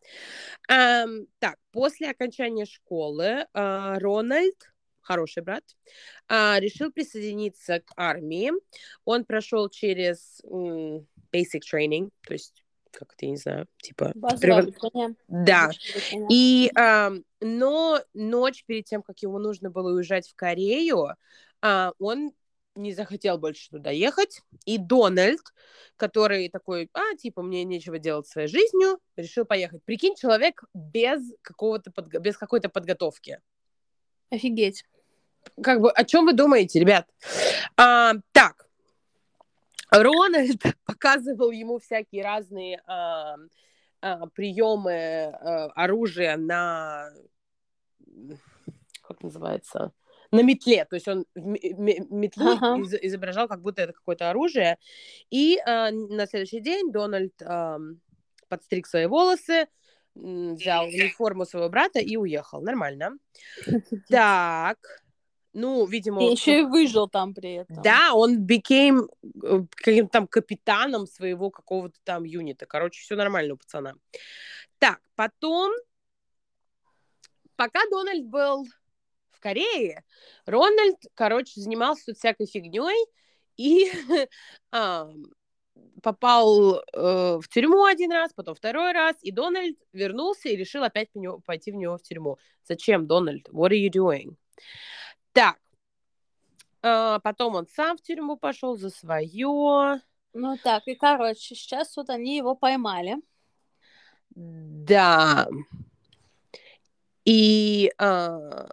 Ам, 0.69 1.27
так, 1.39 1.57
после 1.73 2.11
окончания 2.11 2.67
школы 2.67 3.47
а, 3.53 3.99
Рональд, 3.99 4.73
хороший 5.01 5.43
брат, 5.43 5.65
а, 6.29 6.59
решил 6.61 6.93
присоединиться 6.93 7.81
к 7.81 7.93
армии. 7.97 8.53
Он 9.05 9.25
прошел 9.25 9.69
через 9.69 10.41
м, 10.45 11.07
basic 11.33 11.63
training, 11.73 12.11
то 12.27 12.33
есть 12.33 12.64
как 12.95 13.13
это, 13.13 13.27
я 13.27 13.31
не 13.31 13.37
знаю, 13.37 13.67
типа... 13.79 14.13
Базовое 14.15 14.61
обучение. 14.61 15.15
Да, 15.29 15.65
обучение. 15.65 16.29
и, 16.31 16.71
ам, 16.75 17.25
но 17.41 18.01
ночь 18.15 18.65
перед 18.67 18.85
тем, 18.85 19.03
как 19.03 19.19
ему 19.21 19.39
нужно 19.39 19.71
было 19.71 19.93
уезжать 19.95 20.29
в 20.29 20.35
Корею, 20.35 21.09
а, 21.61 21.93
он 21.99 22.33
не 22.75 22.93
захотел 22.93 23.39
больше 23.39 23.71
туда 23.71 23.91
ехать. 23.91 24.41
И 24.65 24.79
Дональд, 24.79 25.41
который 25.97 26.49
такой, 26.49 26.91
а, 26.93 27.15
типа, 27.17 27.43
мне 27.43 27.65
нечего 27.65 27.99
делать 27.99 28.27
своей 28.27 28.49
жизнью, 28.49 28.99
решил 29.17 29.45
поехать. 29.45 29.83
Прикинь, 29.85 30.17
человек 30.17 30.65
без 30.75 31.21
какого-то 31.43 31.91
подго- 31.91 32.19
без 32.19 32.37
какой-то 32.37 32.69
подготовки. 32.69 33.41
Офигеть. 34.31 34.85
Как 35.63 35.81
бы, 35.81 35.91
о 35.91 36.05
чем 36.05 36.25
вы 36.25 36.33
думаете, 36.33 36.81
ребят? 36.81 37.07
А, 37.77 38.15
так, 38.33 38.64
Рональд 40.03 40.63
показывал 40.87 41.51
ему 41.51 41.79
всякие 41.79 42.23
разные 42.23 42.83
а, 42.87 43.37
а, 44.01 44.27
приемы 44.27 45.25
а, 45.25 45.67
оружия 45.75 46.37
на 46.37 47.11
как 49.03 49.23
называется 49.23 49.93
на 50.31 50.43
метле, 50.43 50.85
то 50.85 50.97
есть 50.97 51.07
он 51.07 51.27
метлу 51.35 52.53
Ага. 52.53 52.81
из- 52.81 52.95
изображал, 52.95 53.47
как 53.47 53.63
будто 53.63 53.83
это 53.83 53.93
какое-то 53.93 54.31
оружие. 54.31 54.79
И 55.31 55.59
а, 55.65 55.91
на 55.91 56.27
следующий 56.27 56.61
день 56.61 56.91
Дональд 56.91 57.35
ам, 57.43 58.01
подстриг 58.49 58.87
свои 58.87 59.07
волосы, 59.07 59.69
взял 60.15 60.87
униформу 60.87 61.45
своего 61.45 61.69
брата 61.69 62.01
и 62.01 62.17
уехал. 62.17 62.61
Нормально. 62.63 63.13
Так, 64.09 64.79
ну, 65.55 65.87
видимо, 65.87 66.21
И 66.21 66.27
он- 66.27 66.33
еще 66.33 66.61
и 66.61 66.63
выжил 66.63 67.09
там 67.09 67.33
при 67.33 67.55
этом. 67.55 67.81
да, 67.83 68.13
он 68.13 68.45
became 68.47 69.09
э, 69.43 69.61
каким-то 69.71 70.11
там 70.13 70.27
капитаном 70.27 71.07
своего 71.07 71.51
какого-то 71.51 71.97
там 72.05 72.25
юнита. 72.25 72.67
Короче, 72.67 73.01
все 73.01 73.15
нормально 73.17 73.55
у 73.55 73.57
пацана. 73.57 73.95
Так, 74.79 75.01
потом, 75.15 75.73
пока 77.57 77.81
Дональд 77.91 78.27
был 78.27 78.67
в 79.31 79.41
Корее, 79.41 80.05
Рональд, 80.47 80.97
короче, 81.15 81.61
занимался 81.61 82.07
тут 82.07 82.19
всякой 82.19 82.47
фигней 82.47 83.07
и 83.57 83.91
попал 86.03 86.83
э, 86.93 87.39
в 87.41 87.49
тюрьму 87.49 87.85
один 87.85 88.13
раз, 88.13 88.33
потом 88.35 88.55
второй 88.55 88.93
раз, 88.93 89.17
и 89.23 89.31
Дональд 89.31 89.77
вернулся 89.93 90.49
и 90.49 90.57
решил 90.57 90.83
опять 90.85 91.11
по 91.13 91.19
него- 91.19 91.41
пойти 91.45 91.73
в 91.73 91.77
него 91.77 91.97
в 91.97 92.03
тюрьму. 92.03 92.39
Зачем, 92.65 93.07
Дональд? 93.07 93.49
What 93.51 93.71
are 93.71 93.79
you 93.81 93.91
doing? 93.91 94.37
Так, 95.35 95.59
а, 96.87 97.19
потом 97.21 97.55
он 97.55 97.67
сам 97.75 97.97
в 97.97 98.03
тюрьму 98.03 98.37
пошел 98.37 98.77
за 98.77 98.91
свое. 98.91 100.01
Ну 100.35 100.59
так, 100.63 100.83
и 100.87 100.95
короче, 100.95 101.55
сейчас 101.55 101.97
вот 101.97 102.11
они 102.11 102.37
его 102.37 102.55
поймали. 102.55 103.17
Да. 104.31 105.49
И, 107.25 107.91
а, 107.97 108.69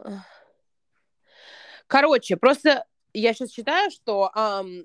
короче, 1.87 2.35
просто 2.35 2.85
я 3.13 3.33
сейчас 3.33 3.51
считаю, 3.51 3.89
что 3.89 4.29
ам, 4.33 4.83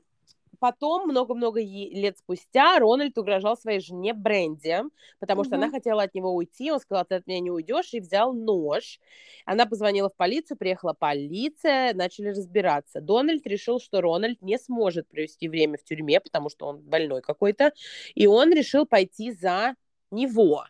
потом, 0.59 1.09
много-много 1.09 1.61
лет 1.61 2.19
спустя, 2.19 2.79
Рональд 2.79 3.17
угрожал 3.19 3.57
своей 3.57 3.81
жене 3.81 4.13
Бренди, 4.15 4.83
потому 5.21 5.45
что 5.45 5.57
она 5.57 5.71
хотела 5.71 6.03
от 6.03 6.15
него 6.15 6.35
уйти. 6.35 6.73
Он 6.73 6.81
сказал, 6.81 7.05
ты 7.05 7.17
от 7.17 7.27
меня 7.27 7.41
не 7.41 7.51
уйдешь, 7.51 7.93
и 7.93 8.01
взял 8.01 8.33
нож. 8.33 9.01
Она 9.45 9.67
позвонила 9.67 10.09
в 10.09 10.17
полицию, 10.17 10.57
приехала 10.57 10.93
полиция, 10.93 11.95
начали 11.95 12.29
разбираться. 12.29 13.01
Дональд 13.01 13.47
решил, 13.47 13.81
что 13.81 14.01
Рональд 14.01 14.43
не 14.43 14.59
сможет 14.59 15.09
провести 15.09 15.49
время 15.49 15.79
в 15.79 15.85
тюрьме, 15.85 16.21
потому 16.21 16.49
что 16.49 16.67
он 16.67 16.81
больной 16.81 17.23
какой-то, 17.23 17.73
и 18.15 18.27
он 18.27 18.53
решил 18.53 18.87
пойти 18.87 19.33
за 19.33 19.75
него. 20.11 20.65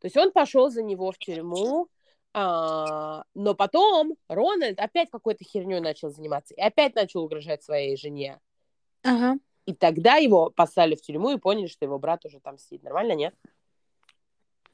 То 0.00 0.06
есть 0.06 0.16
он 0.16 0.32
пошел 0.32 0.70
за 0.70 0.82
него 0.82 1.10
в 1.10 1.18
тюрьму, 1.18 1.88
а, 2.36 3.24
но 3.34 3.54
потом 3.54 4.16
Рональд 4.28 4.80
опять 4.80 5.08
какой-то 5.10 5.44
херней 5.44 5.80
начал 5.80 6.10
заниматься 6.10 6.52
и 6.54 6.60
опять 6.60 6.96
начал 6.96 7.22
угрожать 7.22 7.62
своей 7.62 7.96
жене. 7.96 8.40
Ага. 9.04 9.38
И 9.66 9.74
тогда 9.74 10.16
его 10.16 10.50
послали 10.50 10.94
в 10.94 11.02
тюрьму 11.02 11.30
и 11.30 11.38
поняли, 11.38 11.68
что 11.68 11.84
его 11.84 11.98
брат 11.98 12.24
уже 12.24 12.40
там 12.40 12.58
сидит. 12.58 12.82
Нормально, 12.82 13.12
нет? 13.12 13.34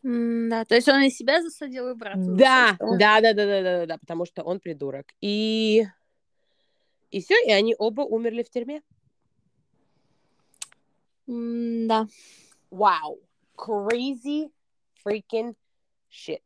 Да, 0.03 0.65
то 0.65 0.75
есть 0.75 0.89
он 0.89 1.03
и 1.03 1.11
себя 1.11 1.43
засадил, 1.43 1.91
и 1.91 1.95
брата 1.95 2.19
Да, 2.19 2.77
да, 2.81 3.21
да, 3.21 3.35
да, 3.35 3.47
да, 3.47 3.63
да, 3.63 3.87
да, 3.87 3.99
потому 3.99 4.25
что 4.25 4.43
он 4.43 4.59
придурок. 4.59 5.07
И 5.21 5.85
и 7.11 7.21
все, 7.21 7.35
и 7.45 7.51
они 7.51 7.75
оба 7.77 8.03
умерли 8.03 8.43
в 8.43 8.51
тюрьме. 8.51 8.83
Да. 11.27 12.07
Вау, 12.71 13.21
crazy 13.57 14.51
freaking 15.05 15.55
shit. 16.11 16.43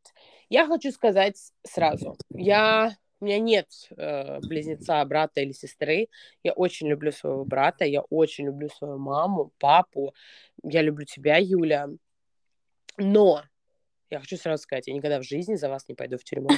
Я 0.49 0.67
хочу 0.67 0.91
сказать 0.91 1.37
сразу, 1.63 2.17
я 2.29 2.95
у 3.25 3.27
меня 3.27 3.39
нет 3.39 3.67
э, 3.97 4.39
близнеца, 4.41 5.03
брата 5.03 5.41
или 5.41 5.51
сестры. 5.51 6.09
Я 6.43 6.53
очень 6.53 6.87
люблю 6.87 7.11
своего 7.11 7.43
брата, 7.43 7.83
я 7.83 8.01
очень 8.01 8.45
люблю 8.45 8.69
свою 8.69 8.99
маму, 8.99 9.51
папу. 9.57 10.13
Я 10.61 10.83
люблю 10.83 11.05
тебя, 11.05 11.37
Юля. 11.37 11.87
Но 12.99 13.41
я 14.11 14.19
хочу 14.19 14.37
сразу 14.37 14.61
сказать, 14.61 14.85
я 14.85 14.93
никогда 14.93 15.19
в 15.19 15.23
жизни 15.23 15.55
за 15.55 15.69
вас 15.69 15.89
не 15.89 15.95
пойду 15.95 16.19
в 16.19 16.23
тюрьму. 16.23 16.49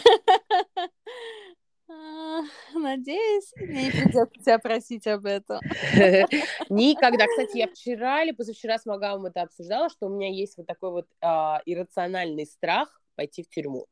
А, 1.89 2.41
Надеюсь, 2.73 3.53
не 3.55 3.89
придется 3.89 4.39
тебя 4.43 4.59
просить 4.59 5.07
об 5.07 5.25
этом. 5.25 5.61
Никогда. 6.69 7.27
Кстати, 7.27 7.59
я 7.59 7.69
вчера 7.69 8.23
или 8.23 8.31
позавчера 8.33 8.77
с 8.77 8.85
Магамом 8.85 9.27
это 9.27 9.43
обсуждала, 9.43 9.89
что 9.89 10.07
у 10.07 10.09
меня 10.09 10.29
есть 10.29 10.57
вот 10.57 10.67
такой 10.67 10.91
вот 10.91 11.07
а, 11.21 11.61
иррациональный 11.65 12.45
страх 12.45 13.01
пойти 13.15 13.41
в 13.41 13.47
тюрьму. 13.47 13.87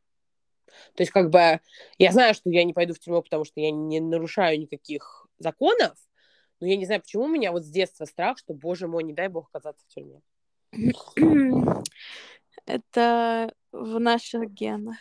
То 0.95 1.03
есть, 1.03 1.11
как 1.11 1.29
бы, 1.29 1.59
я 1.97 2.11
знаю, 2.11 2.33
что 2.33 2.49
я 2.49 2.63
не 2.63 2.73
пойду 2.73 2.93
в 2.93 2.99
тюрьму, 2.99 3.21
потому 3.21 3.45
что 3.45 3.59
я 3.59 3.71
не 3.71 3.99
нарушаю 3.99 4.59
никаких 4.59 5.27
законов, 5.39 5.95
но 6.59 6.67
я 6.67 6.77
не 6.77 6.85
знаю, 6.85 7.01
почему 7.01 7.25
у 7.25 7.29
меня 7.29 7.51
вот 7.51 7.63
с 7.63 7.69
детства 7.69 8.05
страх, 8.05 8.37
что, 8.37 8.53
боже 8.53 8.87
мой, 8.87 9.03
не 9.03 9.13
дай 9.13 9.27
бог 9.27 9.49
оказаться 9.49 9.85
в 9.87 9.93
тюрьме. 9.93 10.21
Это 12.65 13.53
в 13.71 13.99
наших 13.99 14.51
генах. 14.51 14.97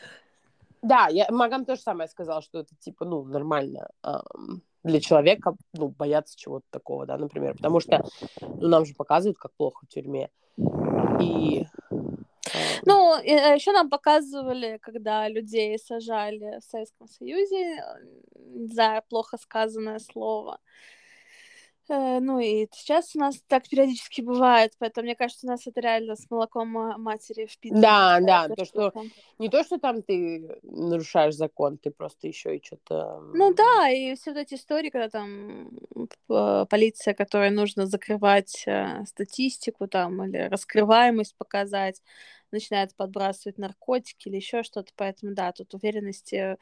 Да, 0.83 1.09
я, 1.09 1.27
Магам 1.31 1.65
тоже 1.65 1.81
самое 1.81 2.09
сказал, 2.09 2.43
что 2.43 2.59
это, 2.59 2.77
типа, 2.79 3.07
ну, 3.07 3.25
нормально 3.25 3.89
ам, 4.03 4.61
для 4.83 5.01
человека, 5.01 5.57
ну, 5.73 5.89
бояться 5.89 6.37
чего-то 6.37 6.67
такого, 6.69 7.07
да, 7.07 7.17
например, 7.17 7.55
потому 7.57 7.81
что, 7.81 8.05
ну, 8.43 8.69
нам 8.69 8.85
же 8.85 8.95
показывают, 8.95 9.39
как 9.39 9.55
плохо 9.55 9.87
в 9.87 9.89
тюрьме. 9.89 10.29
И... 11.21 11.65
ам, 12.55 12.61
Ну, 12.87 13.17
еще 13.23 13.73
нам 13.73 13.91
показывали, 13.91 14.79
когда 14.83 15.29
людей 15.29 15.79
сажали 15.79 16.61
в 16.61 16.65
Советском 16.65 17.09
Союзе, 17.09 17.77
э, 17.77 18.67
знаю, 18.69 19.03
плохо 19.09 19.37
сказанное 19.39 19.99
слово. 19.99 20.59
Э, 21.89 22.19
Ну 22.21 22.39
и 22.39 22.67
сейчас 22.73 23.15
у 23.15 23.19
нас 23.19 23.37
так 23.47 23.69
периодически 23.69 24.23
бывает, 24.23 24.73
поэтому 24.79 25.05
мне 25.05 25.15
кажется, 25.15 25.47
у 25.47 25.51
нас 25.51 25.67
это 25.67 25.81
реально 25.81 26.17
с 26.17 26.31
молоком 26.31 26.69
ма- 26.69 26.97
матери 26.97 27.47
впитывается. 27.47 27.83
Да, 27.83 28.21
да, 28.21 28.55
то, 28.55 28.65
что 28.65 28.91
штука. 28.91 29.07
не 29.39 29.49
то, 29.49 29.63
что 29.65 29.79
там 29.79 30.03
ты 30.03 30.59
нарушаешь 30.63 31.35
закон, 31.35 31.77
ты 31.77 31.91
просто 31.91 32.29
еще 32.29 32.57
и 32.57 32.65
что-то... 32.65 33.21
Ну 33.35 33.53
да, 33.53 33.91
и 33.91 34.15
все 34.15 34.33
вот 34.33 34.41
эти 34.41 34.55
истории, 34.55 34.91
когда 34.91 35.09
там 35.11 35.71
полиция, 36.27 37.15
которой 37.15 37.51
нужно 37.51 37.87
закрывать 37.87 38.65
э, 38.67 39.05
статистику 39.07 39.87
там 39.87 40.25
или 40.25 40.49
раскрываемость 40.49 41.37
показать, 41.37 42.01
начинает 42.55 42.95
подбрасывать 42.95 43.59
наркотики 43.59 44.29
или 44.29 44.37
еще 44.37 44.63
что-то, 44.63 44.93
поэтому 44.97 45.35
да, 45.35 45.53
тут 45.53 45.75
уверенности 45.75 46.57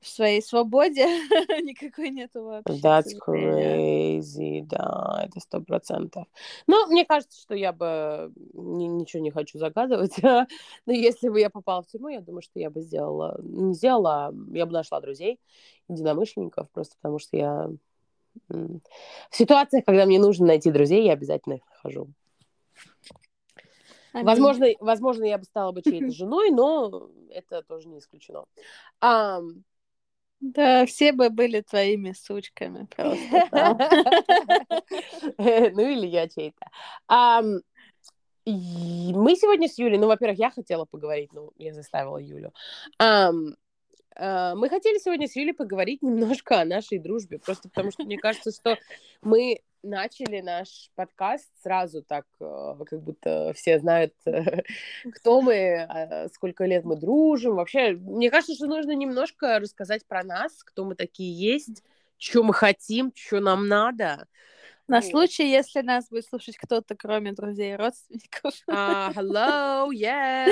в 0.00 0.08
своей 0.08 0.42
свободе 0.42 1.04
никакой 1.62 2.10
нету 2.10 2.44
вообще. 2.44 2.72
That's 2.72 3.12
crazy, 3.26 4.62
да, 4.62 5.24
это 5.24 5.40
сто 5.40 5.60
процентов. 5.60 6.26
Но 6.66 6.86
мне 6.86 7.04
кажется, 7.04 7.40
что 7.40 7.54
я 7.54 7.72
бы 7.72 8.32
ни- 8.52 8.86
ничего 8.86 9.22
не 9.22 9.30
хочу 9.30 9.58
загадывать. 9.58 10.16
Но 10.86 10.92
если 10.92 11.28
бы 11.28 11.40
я 11.40 11.50
попала 11.50 11.82
в 11.82 11.86
тюрьму, 11.86 12.08
я 12.08 12.20
думаю, 12.20 12.42
что 12.42 12.58
я 12.58 12.70
бы 12.70 12.80
сделала, 12.80 13.38
не 13.42 13.74
сделала, 13.74 14.34
я 14.52 14.66
бы 14.66 14.72
нашла 14.72 15.00
друзей, 15.00 15.40
единомышленников, 15.88 16.70
просто 16.70 16.96
потому 17.00 17.18
что 17.18 17.36
я 17.36 17.70
в 18.48 18.80
ситуациях, 19.30 19.84
когда 19.84 20.06
мне 20.06 20.18
нужно 20.18 20.46
найти 20.46 20.70
друзей, 20.70 21.04
я 21.04 21.12
обязательно 21.12 21.54
их 21.54 21.62
нахожу. 21.70 22.08
Аминь. 24.18 24.26
Возможно, 24.26 24.66
возможно, 24.80 25.24
я 25.24 25.38
бы 25.38 25.44
стала 25.44 25.72
бы 25.72 25.82
чьей-то 25.82 26.10
женой, 26.12 26.50
но 26.50 27.08
это 27.30 27.62
тоже 27.62 27.88
не 27.88 27.98
исключено. 27.98 28.44
Ам, 29.00 29.64
Да, 30.40 30.86
все 30.86 31.12
бы 31.12 31.30
были 31.30 31.60
твоими 31.60 32.12
сучками 32.12 32.86
просто. 32.94 33.78
Ну 35.38 35.88
или 35.88 36.06
я 36.06 36.28
чей-то. 36.28 36.66
Мы 38.44 39.36
сегодня 39.36 39.68
с 39.68 39.78
Юлей, 39.78 39.98
ну, 39.98 40.06
во-первых, 40.06 40.38
я 40.38 40.50
хотела 40.50 40.84
поговорить, 40.86 41.32
ну, 41.32 41.52
я 41.56 41.74
заставила 41.74 42.18
Юлю. 42.18 42.52
А, 42.98 43.30
мы 44.56 44.68
хотели 44.68 44.98
сегодня 44.98 45.28
с 45.28 45.36
Юлей 45.36 45.54
поговорить 45.54 46.02
немножко 46.02 46.60
о 46.60 46.64
нашей 46.64 46.98
дружбе, 46.98 47.38
просто 47.38 47.68
потому 47.68 47.92
что 47.92 48.02
мне 48.04 48.18
кажется, 48.18 48.50
что 48.50 48.76
мы 49.22 49.60
начали 49.82 50.40
наш 50.40 50.90
подкаст 50.94 51.48
сразу 51.62 52.02
так, 52.02 52.26
э, 52.40 52.74
как 52.86 53.02
будто 53.02 53.52
все 53.54 53.78
знают, 53.78 54.14
кто 55.14 55.40
мы, 55.40 55.86
а, 55.88 56.28
сколько 56.28 56.64
лет 56.64 56.84
мы 56.84 56.96
дружим. 56.96 57.56
Вообще, 57.56 57.92
мне 57.92 58.30
кажется, 58.30 58.54
что 58.54 58.66
нужно 58.66 58.92
немножко 58.92 59.58
рассказать 59.58 60.06
про 60.06 60.24
нас, 60.24 60.62
кто 60.62 60.84
мы 60.84 60.94
такие 60.94 61.32
есть, 61.32 61.82
что 62.18 62.42
мы 62.42 62.54
хотим, 62.54 63.12
что 63.14 63.40
нам 63.40 63.68
надо. 63.68 64.26
На 64.86 65.02
случай, 65.02 65.50
если 65.50 65.82
нас 65.82 66.08
будет 66.08 66.24
слушать 66.24 66.56
кто-то, 66.56 66.96
кроме 66.96 67.32
друзей 67.32 67.74
и 67.74 67.76
родственников. 67.76 68.54
Uh, 68.66 69.12
hello, 69.12 69.90
yes, 69.92 70.48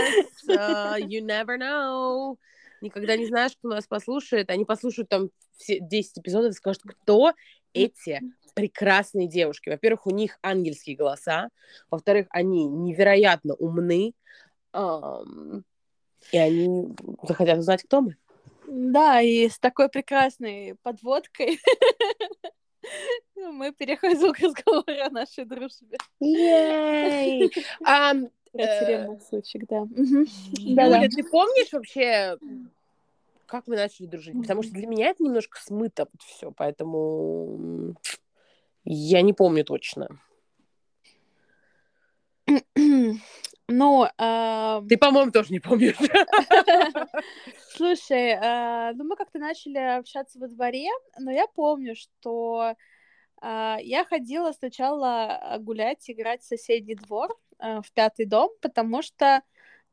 uh, 0.51 0.99
you 0.99 1.25
never 1.25 1.57
know 1.57 2.37
никогда 2.81 3.17
не 3.17 3.27
знаешь, 3.27 3.53
кто 3.57 3.69
нас 3.69 3.87
послушает. 3.87 4.51
Они 4.51 4.65
послушают 4.65 5.09
там 5.09 5.31
все 5.57 5.81
10 5.81 6.19
эпизодов 6.19 6.53
и 6.53 6.55
скажут, 6.55 6.83
кто 6.83 7.35
эти 7.73 8.23
прекрасные 8.57 9.29
девушки. 9.29 9.69
Во-первых, 9.69 10.07
у 10.07 10.11
них 10.11 10.39
ангельские 10.43 10.97
голоса. 10.97 11.51
Во-вторых, 11.91 12.27
они 12.31 12.67
невероятно 12.67 13.55
умны. 13.55 14.15
И 16.33 16.39
они 16.39 16.89
захотят 17.23 17.59
узнать, 17.59 17.83
кто 17.83 18.01
мы. 18.01 18.17
Да, 18.67 19.21
и 19.21 19.49
с 19.49 19.59
такой 19.59 19.91
прекрасной 19.91 20.75
подводкой 20.83 21.61
мы 23.37 23.73
переходим 23.73 24.33
к 24.33 24.39
разговору 24.41 25.05
о 25.05 25.11
нашей 25.11 25.45
дружбе. 25.45 25.99
Ей! 26.19 27.51
Тюремный 28.53 29.21
случай, 29.21 29.61
да. 29.69 29.87
Юля, 30.57 31.09
ты 31.09 31.23
помнишь 31.25 31.73
вообще, 31.73 32.39
как 33.45 33.67
мы 33.67 33.77
начали 33.77 34.07
дружить? 34.07 34.41
Потому 34.41 34.63
что 34.63 34.73
для 34.73 34.87
меня 34.87 35.09
это 35.09 35.23
немножко 35.23 35.61
смыто 35.63 36.09
все, 36.19 36.51
поэтому 36.57 37.95
я 38.87 39.23
не 39.23 39.33
помню 39.33 39.65
точно. 39.65 40.09
Ну, 43.69 44.07
ты, 44.17 44.97
по-моему, 44.97 45.33
тоже 45.33 45.53
не 45.53 45.59
помнишь. 45.59 45.97
Слушай, 47.77 48.31
э, 48.31 48.93
ну 48.95 49.05
мы 49.05 49.17
как-то 49.17 49.39
начали 49.39 49.77
общаться 49.77 50.39
во 50.39 50.49
дворе, 50.49 50.89
но 51.19 51.31
я 51.31 51.47
помню, 51.47 51.95
что 51.95 52.75
э, 53.43 53.77
я 53.83 54.05
ходила 54.07 54.53
сначала 54.53 55.59
гулять, 55.61 56.09
играть 56.09 56.43
в 56.43 56.47
соседний 56.47 56.95
двор, 56.95 57.37
э, 57.59 57.83
в 57.83 57.93
пятый 57.93 58.25
дом, 58.25 58.51
потому 58.63 59.03
что 59.03 59.43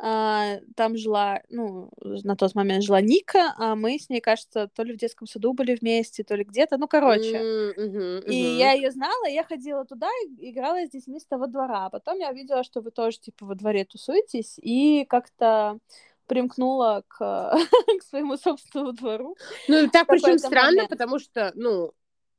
а, 0.05 0.59
там 0.75 0.97
жила, 0.97 1.41
ну, 1.49 1.89
на 2.01 2.35
тот 2.35 2.55
момент 2.55 2.83
жила 2.83 2.99
Ника, 2.99 3.53
а 3.57 3.73
мы 3.73 3.97
с 3.97 4.09
ней, 4.09 4.19
кажется, 4.19 4.67
то 4.67 4.83
ли 4.83 4.93
в 4.93 4.97
детском 4.97 5.27
саду 5.27 5.53
были 5.53 5.75
вместе, 5.75 6.25
то 6.25 6.35
ли 6.35 6.43
где-то, 6.43 6.77
ну, 6.77 6.89
короче. 6.89 7.37
Mm-hmm, 7.37 7.77
mm-hmm. 7.77 8.25
И 8.25 8.35
я 8.35 8.73
ее 8.73 8.91
знала, 8.91 9.27
я 9.27 9.45
ходила 9.45 9.85
туда 9.85 10.09
играла 10.39 10.85
с 10.85 10.89
детьми 10.89 11.21
с 11.21 11.25
того 11.25 11.47
двора. 11.47 11.89
Потом 11.89 12.19
я 12.19 12.31
увидела, 12.31 12.65
что 12.65 12.81
вы 12.81 12.91
тоже, 12.91 13.17
типа, 13.19 13.45
во 13.45 13.55
дворе 13.55 13.85
тусуетесь, 13.85 14.59
и 14.61 15.05
как-то 15.05 15.79
примкнула 16.27 17.05
к, 17.07 17.17
к 17.99 18.03
своему 18.03 18.35
собственному 18.35 18.91
двору. 18.91 19.37
Ну, 19.69 19.89
так 19.89 20.07
причем 20.07 20.37
странно, 20.37 20.71
момент. 20.71 20.89
потому 20.89 21.17
что, 21.17 21.53
ну, 21.55 21.93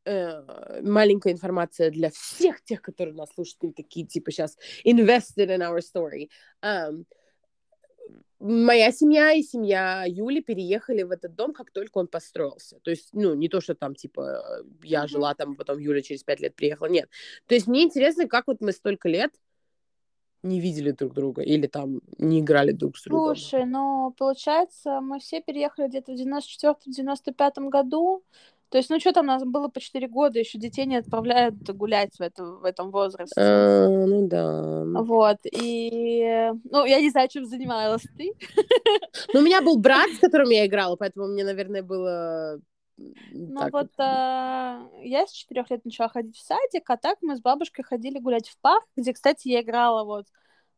э, 0.05 0.83
маленькая 0.83 1.33
информация 1.33 1.90
для 1.90 2.11
всех 2.11 2.62
тех, 2.62 2.83
которые 2.83 3.14
нас 3.14 3.31
слушают, 3.33 3.64
и 3.64 3.72
такие, 3.72 4.07
типа, 4.07 4.33
сейчас 4.33 4.59
invested 4.85 5.48
in 5.48 5.61
our 5.61 5.79
story. 5.79 6.29
Um, 6.62 7.07
моя 8.40 8.93
семья 8.93 9.33
и 9.33 9.43
семья 9.43 10.05
Юли 10.07 10.43
переехали 10.43 11.03
в 11.03 11.11
этот 11.11 11.35
дом, 11.35 11.53
как 11.53 11.71
только 11.71 11.99
он 11.99 12.07
построился. 12.09 12.79
То 12.81 12.90
есть, 12.90 13.09
ну, 13.12 13.35
не 13.35 13.49
то, 13.49 13.61
что 13.61 13.75
там, 13.75 13.95
типа, 13.95 14.62
я 14.83 15.07
жила 15.07 15.35
там, 15.35 15.57
потом 15.57 15.79
Юля 15.79 16.03
через 16.03 16.23
пять 16.23 16.40
лет 16.40 16.55
приехала, 16.55 16.88
нет. 16.88 17.09
То 17.47 17.55
есть, 17.55 17.67
мне 17.67 17.83
интересно, 17.83 18.29
как 18.29 18.47
вот 18.47 18.61
мы 18.61 18.73
столько 18.73 19.09
лет 19.09 19.33
не 20.43 20.61
видели 20.61 20.90
друг 20.90 21.14
друга 21.14 21.43
или 21.43 21.67
там 21.67 22.03
не 22.19 22.40
играли 22.40 22.73
друг 22.73 22.99
с 22.99 23.05
другом. 23.05 23.35
Слушай, 23.35 23.64
ну, 23.64 24.14
получается, 24.17 25.01
мы 25.01 25.19
все 25.19 25.40
переехали 25.40 25.88
где-то 25.88 26.12
в 26.12 26.17
94-95 26.17 27.69
году, 27.71 28.23
то 28.74 28.78
есть, 28.78 28.90
ну 28.90 28.98
что 28.98 29.12
там, 29.12 29.26
у 29.26 29.28
нас 29.28 29.44
было 29.44 29.68
по 29.68 29.78
4 29.78 30.08
года, 30.08 30.40
еще 30.40 30.58
детей 30.58 30.84
не 30.84 30.96
отправляют 30.96 31.54
гулять 31.70 32.12
в, 32.18 32.20
это, 32.20 32.44
в 32.44 32.64
этом 32.64 32.90
возрасте. 32.90 33.40
А, 33.40 33.88
ну 33.88 34.26
да. 34.26 34.82
Вот, 35.00 35.37
и... 35.44 36.50
Ну, 36.64 36.84
я 36.84 37.00
не 37.00 37.10
знаю, 37.10 37.28
чем 37.28 37.44
занималась 37.44 38.02
ты. 38.18 38.32
Ну, 39.32 39.38
у 39.38 39.42
меня 39.44 39.62
был 39.62 39.78
брат, 39.78 40.10
с 40.10 40.18
которым 40.20 40.50
я 40.50 40.66
играла, 40.66 40.96
поэтому 40.96 41.28
мне, 41.28 41.44
наверное, 41.44 41.84
было... 41.84 42.58
Ну 42.96 43.60
так 43.60 43.72
вот, 43.72 43.90
а, 43.98 44.88
я 45.04 45.24
с 45.24 45.30
четырех 45.30 45.70
лет 45.70 45.84
начала 45.84 46.08
ходить 46.08 46.37
в 46.37 46.44
садик, 46.44 46.90
а 46.90 46.96
так 46.96 47.18
мы 47.22 47.37
с 47.37 47.40
бабушкой 47.40 47.84
ходили 47.84 48.18
гулять 48.18 48.48
в 48.48 48.58
парк, 48.58 48.87
где, 48.96 49.12
кстати, 49.12 49.46
я 49.46 49.60
играла 49.60 50.02
вот 50.02 50.26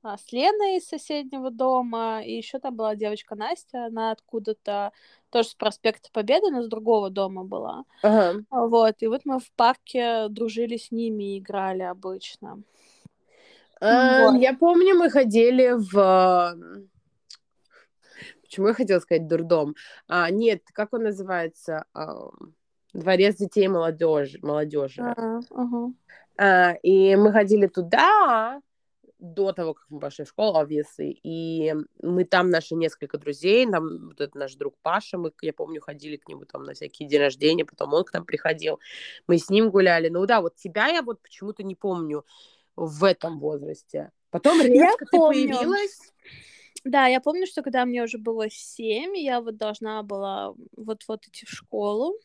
а, 0.02 0.18
с 0.18 0.30
Леной 0.32 0.76
из 0.76 0.86
соседнего 0.86 1.50
дома, 1.50 2.20
и 2.22 2.36
еще 2.36 2.58
там 2.58 2.76
была 2.76 2.94
девочка 2.94 3.34
Настя, 3.36 3.86
она 3.86 4.10
откуда-то 4.10 4.92
тоже 5.36 5.50
с 5.50 5.54
проспекта 5.54 6.08
Победы, 6.12 6.50
но 6.50 6.62
с 6.62 6.68
другого 6.68 7.10
дома 7.10 7.44
была. 7.44 7.84
Ага. 8.02 8.42
Вот, 8.50 8.94
и 9.00 9.06
вот 9.06 9.20
мы 9.26 9.38
в 9.38 9.52
парке 9.54 10.28
дружили 10.30 10.78
с 10.78 10.90
ними 10.90 11.34
и 11.34 11.38
играли 11.40 11.82
обычно. 11.82 12.62
А, 13.78 14.30
вот. 14.30 14.40
Я 14.40 14.54
помню, 14.54 14.94
мы 14.94 15.10
ходили 15.10 15.74
в... 15.76 16.56
Почему 18.40 18.68
я 18.68 18.72
хотела 18.72 18.98
сказать 19.00 19.28
дурдом? 19.28 19.74
А, 20.08 20.30
нет, 20.30 20.62
как 20.72 20.94
он 20.94 21.02
называется? 21.02 21.84
А, 21.92 22.30
Дворец 22.94 23.36
детей 23.36 23.66
и 23.66 23.68
молодежи. 23.68 24.38
молодежи. 24.40 25.02
А, 25.02 25.40
ага. 25.50 25.92
а, 26.38 26.72
и 26.82 27.14
мы 27.16 27.30
ходили 27.30 27.66
туда, 27.66 28.62
до 29.18 29.52
того, 29.52 29.74
как 29.74 29.86
мы 29.88 30.00
пошли 30.00 30.24
в 30.24 30.28
школу, 30.28 30.60
obviously, 30.60 31.18
и 31.22 31.74
мы 32.02 32.24
там 32.24 32.50
наши 32.50 32.74
несколько 32.74 33.18
друзей, 33.18 33.66
там 33.70 34.08
вот 34.08 34.20
этот 34.20 34.34
наш 34.34 34.54
друг 34.54 34.76
Паша, 34.82 35.18
мы, 35.18 35.32
я 35.40 35.52
помню, 35.52 35.80
ходили 35.80 36.16
к 36.16 36.28
нему 36.28 36.44
там 36.44 36.64
на 36.64 36.74
всякие 36.74 37.08
день 37.08 37.20
рождения, 37.20 37.64
потом 37.64 37.94
он 37.94 38.04
к 38.04 38.12
нам 38.12 38.24
приходил, 38.24 38.78
мы 39.26 39.38
с 39.38 39.48
ним 39.48 39.70
гуляли, 39.70 40.08
ну 40.08 40.26
да, 40.26 40.40
вот 40.40 40.56
тебя 40.56 40.88
я 40.88 41.02
вот 41.02 41.22
почему-то 41.22 41.62
не 41.62 41.74
помню 41.74 42.24
в 42.76 43.04
этом 43.04 43.40
возрасте. 43.40 44.10
Потом 44.30 44.60
резко 44.60 44.74
я 44.74 44.92
ты 44.98 45.06
помню. 45.10 45.56
появилась. 45.56 45.98
Да, 46.84 47.06
я 47.06 47.20
помню, 47.20 47.46
что 47.46 47.62
когда 47.62 47.84
мне 47.84 48.04
уже 48.04 48.18
было 48.18 48.48
семь, 48.50 49.16
я 49.16 49.40
вот 49.40 49.56
должна 49.56 50.02
была 50.02 50.54
вот-вот 50.76 51.26
идти 51.26 51.46
в 51.46 51.50
школу, 51.50 52.18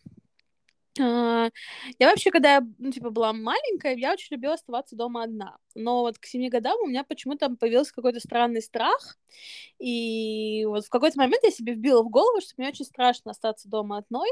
я 0.98 2.10
вообще, 2.10 2.32
когда 2.32 2.56
я, 2.56 2.68
ну, 2.78 2.92
типа, 2.92 3.10
была 3.12 3.32
маленькая, 3.32 3.96
я 3.96 4.12
очень 4.14 4.36
любила 4.36 4.56
оставаться 4.56 4.96
дома 4.96 5.24
одна. 5.24 5.58
Но 5.74 6.02
вот 6.02 6.20
к 6.20 6.26
семи 6.26 6.50
годам 6.50 6.78
у 6.82 6.88
меня 6.88 7.04
почему-то 7.06 7.50
появился 7.56 7.94
какой-то 7.94 8.20
странный 8.20 8.62
страх. 8.62 9.18
И 9.80 10.66
вот 10.66 10.86
в 10.86 10.90
какой-то 10.90 11.18
момент 11.18 11.44
я 11.44 11.52
себе 11.52 11.74
вбила 11.74 12.04
в 12.04 12.10
голову, 12.10 12.42
что 12.42 12.54
мне 12.58 12.70
очень 12.70 12.86
страшно 12.86 13.32
остаться 13.32 13.70
дома 13.70 13.98
одной. 14.00 14.30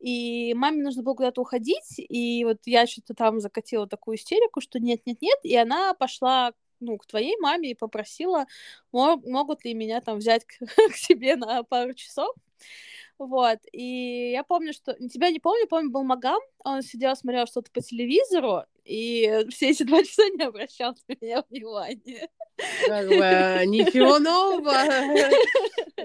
И 0.00 0.54
маме 0.54 0.82
нужно 0.82 1.02
было 1.04 1.14
куда-то 1.14 1.40
уходить. 1.40 1.94
И 1.98 2.44
вот 2.44 2.58
я 2.66 2.86
что-то 2.86 3.14
там 3.14 3.38
закатила 3.40 3.86
такую 3.86 4.16
истерику, 4.16 4.60
что 4.60 4.80
нет-нет-нет. 4.80 5.38
И 5.44 5.56
она 5.56 5.94
пошла 5.94 6.52
ну, 6.80 6.98
к 6.98 7.06
твоей 7.06 7.36
маме 7.38 7.70
и 7.70 7.74
попросила, 7.74 8.46
могут 8.90 9.64
ли 9.64 9.72
меня 9.72 10.00
там 10.00 10.18
взять 10.18 10.44
к, 10.44 10.54
к 10.92 10.96
себе 10.96 11.36
на 11.36 11.62
пару 11.62 11.94
часов. 11.94 12.34
Вот, 13.24 13.60
и 13.70 14.32
я 14.32 14.42
помню, 14.42 14.72
что... 14.72 14.94
Тебя 14.94 15.30
не 15.30 15.38
помню, 15.38 15.68
помню, 15.68 15.92
был 15.92 16.02
Магам, 16.02 16.40
он 16.64 16.82
сидел, 16.82 17.14
смотрел 17.14 17.46
что-то 17.46 17.70
по 17.70 17.80
телевизору, 17.80 18.64
и 18.84 19.46
все 19.50 19.70
эти 19.70 19.84
два 19.84 20.02
часа 20.02 20.28
не 20.30 20.42
обращал 20.42 20.96
на 21.06 21.14
меня 21.20 21.44
внимания. 21.48 22.28
Как 22.84 23.06
бы, 23.06 23.66
ничего 23.66 24.18
нового. 24.18 24.74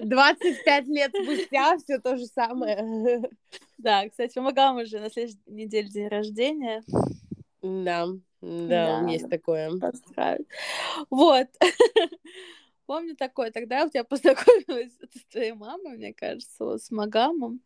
25 0.00 0.86
лет 0.86 1.10
спустя 1.10 1.76
все 1.78 1.98
то 1.98 2.16
же 2.16 2.26
самое. 2.26 3.28
Да, 3.78 4.08
кстати, 4.08 4.38
у 4.38 4.42
Магама 4.42 4.82
уже 4.82 5.00
на 5.00 5.10
следующей 5.10 5.40
неделе 5.46 5.88
день 5.88 6.06
рождения. 6.06 6.84
Да, 7.62 8.06
да, 8.40 9.00
да 9.00 9.10
есть 9.10 9.28
такое. 9.28 9.76
Поздравить. 9.76 10.46
Вот. 11.10 11.48
Помню 12.88 13.16
такое. 13.16 13.50
Тогда 13.50 13.84
у 13.84 13.90
тебя 13.90 14.02
познакомилась 14.08 14.92
с 15.14 15.30
твоей 15.30 15.52
мамой, 15.52 15.98
мне 15.98 16.14
кажется, 16.14 16.64
вот, 16.64 16.82
с 16.82 16.90
Магамом. 16.90 17.60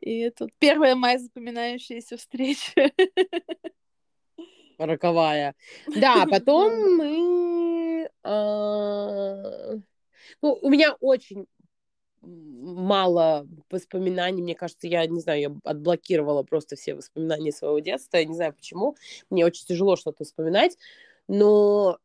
И 0.00 0.20
это 0.20 0.48
первая 0.58 0.94
моя 0.94 1.18
запоминающаяся 1.18 2.16
встреча. 2.16 2.90
Роковая. 4.78 5.54
Да, 5.94 6.24
потом 6.26 6.72
мы... 6.96 8.08
А, 8.22 9.74
ну, 10.40 10.58
у 10.62 10.70
меня 10.70 10.96
очень 11.00 11.46
мало 12.22 13.46
воспоминаний. 13.68 14.40
Мне 14.40 14.54
кажется, 14.54 14.86
я, 14.86 15.06
не 15.06 15.20
знаю, 15.20 15.40
я 15.40 15.54
отблокировала 15.64 16.44
просто 16.44 16.76
все 16.76 16.94
воспоминания 16.94 17.52
своего 17.52 17.78
детства. 17.80 18.16
Я 18.16 18.24
не 18.24 18.34
знаю 18.34 18.54
почему. 18.54 18.96
Мне 19.28 19.44
очень 19.44 19.66
тяжело 19.66 19.96
что-то 19.96 20.24
вспоминать. 20.24 20.78
Но 21.28 21.98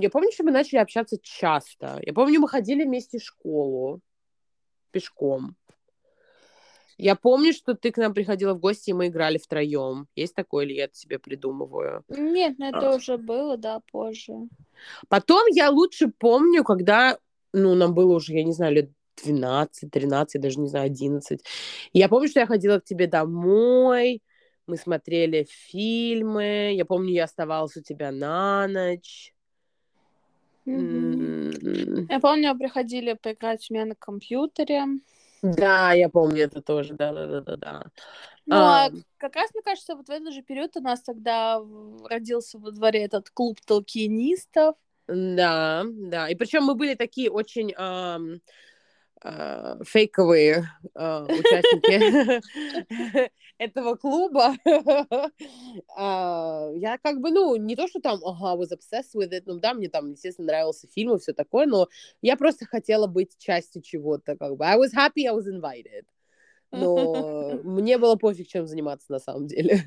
я 0.00 0.10
помню, 0.10 0.30
что 0.32 0.44
мы 0.44 0.50
начали 0.50 0.78
общаться 0.78 1.16
часто. 1.22 2.00
Я 2.02 2.12
помню, 2.12 2.40
мы 2.40 2.48
ходили 2.48 2.84
вместе 2.84 3.18
в 3.18 3.22
школу 3.22 4.00
пешком. 4.90 5.56
Я 6.98 7.16
помню, 7.16 7.54
что 7.54 7.74
ты 7.74 7.92
к 7.92 7.96
нам 7.96 8.12
приходила 8.12 8.52
в 8.52 8.60
гости, 8.60 8.90
и 8.90 8.92
мы 8.92 9.06
играли 9.06 9.38
втроем. 9.38 10.06
Есть 10.14 10.34
такое, 10.34 10.66
или 10.66 10.74
я 10.74 10.84
это 10.84 10.96
себе 10.96 11.18
придумываю? 11.18 12.04
Нет, 12.08 12.56
ну 12.58 12.68
это 12.68 12.90
а. 12.90 12.96
уже 12.96 13.16
было, 13.16 13.56
да, 13.56 13.80
позже. 13.90 14.34
Потом 15.08 15.46
я 15.48 15.70
лучше 15.70 16.08
помню, 16.08 16.62
когда, 16.62 17.18
ну, 17.54 17.74
нам 17.74 17.94
было 17.94 18.16
уже, 18.16 18.34
я 18.34 18.44
не 18.44 18.52
знаю, 18.52 18.74
лет 18.74 18.90
12, 19.24 19.90
13, 19.90 20.40
даже 20.42 20.60
не 20.60 20.68
знаю, 20.68 20.86
11. 20.86 21.40
Я 21.94 22.08
помню, 22.10 22.28
что 22.28 22.40
я 22.40 22.46
ходила 22.46 22.80
к 22.80 22.84
тебе 22.84 23.06
домой, 23.06 24.22
мы 24.66 24.76
смотрели 24.76 25.46
фильмы. 25.48 26.74
Я 26.74 26.84
помню, 26.84 27.12
я 27.12 27.24
оставалась 27.24 27.76
у 27.76 27.82
тебя 27.82 28.12
на 28.12 28.68
ночь. 28.68 29.34
Mm-hmm. 30.66 32.06
Я 32.08 32.20
помню, 32.20 32.56
приходили 32.56 33.14
поиграть 33.14 33.66
у 33.70 33.74
меня 33.74 33.86
на 33.86 33.94
компьютере. 33.94 34.84
Да, 35.42 35.92
я 35.92 36.08
помню 36.08 36.44
это 36.44 36.60
тоже, 36.60 36.94
да, 36.94 37.12
да, 37.12 37.26
да, 37.26 37.40
да, 37.40 37.56
да. 37.56 37.84
Ну, 38.46 38.56
а... 38.56 38.86
а 38.86 38.90
как 39.16 39.36
раз, 39.36 39.50
мне 39.54 39.62
кажется, 39.62 39.96
вот 39.96 40.08
в 40.08 40.10
этот 40.10 40.34
же 40.34 40.42
период 40.42 40.76
у 40.76 40.80
нас 40.80 41.02
тогда 41.02 41.60
родился 42.08 42.58
во 42.58 42.70
дворе 42.70 43.04
этот 43.04 43.30
клуб 43.30 43.58
толкинистов. 43.64 44.74
Да, 45.08 45.84
да. 45.86 46.28
И 46.28 46.34
причем 46.34 46.64
мы 46.64 46.74
были 46.74 46.94
такие 46.94 47.30
очень 47.30 47.72
эм, 47.72 48.40
фейковые 49.22 50.70
э, 50.94 51.24
участники 51.24 52.40
этого 53.58 53.94
клуба. 53.96 54.54
uh, 55.98 56.72
я 56.78 56.98
как 56.98 57.20
бы, 57.20 57.30
ну, 57.30 57.56
не 57.56 57.76
то, 57.76 57.86
что 57.88 58.00
там, 58.00 58.18
ага, 58.24 58.60
was 58.60 58.72
obsessed 58.72 59.14
with 59.14 59.32
it, 59.32 59.42
ну, 59.44 59.60
да, 59.60 59.74
мне 59.74 59.88
там, 59.88 60.10
естественно, 60.12 60.46
нравился 60.46 60.88
фильм 60.88 61.14
и 61.14 61.18
все 61.18 61.34
такое, 61.34 61.66
но 61.66 61.88
я 62.22 62.36
просто 62.36 62.64
хотела 62.64 63.06
быть 63.06 63.36
частью 63.38 63.82
чего-то, 63.82 64.36
как 64.36 64.56
бы. 64.56 64.64
I 64.64 64.78
was 64.78 64.94
happy 64.94 65.26
I 65.26 65.34
was 65.34 65.46
invited. 65.46 66.06
Но 66.72 67.60
мне 67.64 67.98
было 67.98 68.16
пофиг, 68.16 68.48
чем 68.48 68.66
заниматься 68.66 69.12
на 69.12 69.18
самом 69.18 69.46
деле. 69.46 69.84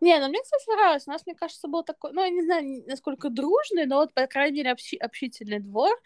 Не, 0.00 0.18
ну 0.18 0.28
мне, 0.28 0.40
кстати, 0.42 0.68
нравилось. 0.68 1.04
У 1.06 1.10
нас, 1.10 1.24
мне 1.26 1.34
кажется, 1.34 1.68
был 1.68 1.82
такой, 1.82 2.12
ну, 2.12 2.22
я 2.22 2.30
не 2.30 2.42
знаю, 2.42 2.84
насколько 2.86 3.30
дружный, 3.30 3.86
но 3.86 3.96
вот, 3.96 4.12
по 4.12 4.26
крайней 4.26 4.58
мере, 4.58 4.72
общи- 4.72 4.98
общительный 4.98 5.60
двор. 5.60 5.98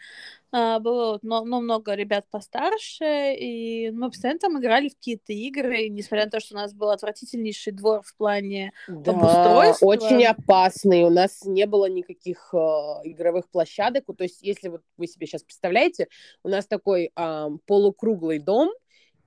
А, 0.51 0.79
было 0.79 1.11
вот, 1.11 1.23
но, 1.23 1.43
но 1.45 1.61
много 1.61 1.93
ребят 1.93 2.25
постарше, 2.31 3.35
и 3.35 3.91
мы 3.91 4.09
постоянно 4.09 4.39
там 4.39 4.59
играли 4.59 4.89
в 4.89 4.95
какие-то 4.95 5.31
игры, 5.31 5.83
и 5.83 5.89
несмотря 5.89 6.25
на 6.25 6.31
то, 6.31 6.39
что 6.39 6.55
у 6.55 6.57
нас 6.57 6.73
был 6.73 6.89
отвратительнейший 6.89 7.73
двор 7.73 8.01
в 8.03 8.15
плане 8.15 8.71
да, 8.87 9.11
обустройства. 9.11 9.85
очень 9.85 10.25
опасный. 10.25 11.03
У 11.03 11.09
нас 11.09 11.43
не 11.45 11.65
было 11.65 11.87
никаких 11.87 12.49
э, 12.53 12.57
игровых 13.03 13.49
площадок. 13.49 14.05
То 14.17 14.23
есть, 14.23 14.41
если 14.41 14.69
вот 14.69 14.81
вы 14.97 15.07
себе 15.07 15.27
сейчас 15.27 15.43
представляете, 15.43 16.07
у 16.43 16.49
нас 16.49 16.65
такой 16.65 17.11
э, 17.15 17.49
полукруглый 17.65 18.39
дом, 18.39 18.71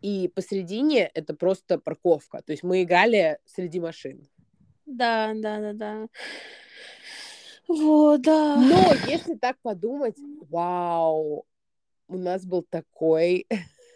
и 0.03 0.29
посередине 0.35 1.11
это 1.15 1.33
просто 1.33 1.79
парковка. 1.79 2.43
То 2.43 2.53
есть 2.53 2.65
мы 2.65 2.83
играли 2.83 3.39
среди 3.47 3.81
машин. 3.81 4.29
Да, 4.87 5.33
да, 5.35 5.61
да, 5.61 5.73
да. 5.73 6.09
Вот, 7.69 8.23
да. 8.23 8.57
Но 8.57 8.93
если 9.09 9.35
так 9.37 9.57
подумать, 9.63 10.17
вау, 10.51 11.47
у 12.09 12.19
нас 12.19 12.45
был 12.45 12.67
такой 12.69 13.47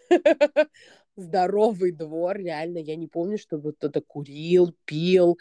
здоровый 1.15 1.91
двор, 1.91 2.37
реально, 2.37 2.79
я 2.79 2.95
не 2.95 3.07
помню, 3.07 3.37
чтобы 3.37 3.73
кто-то 3.73 4.01
курил, 4.01 4.73
пил, 4.85 5.37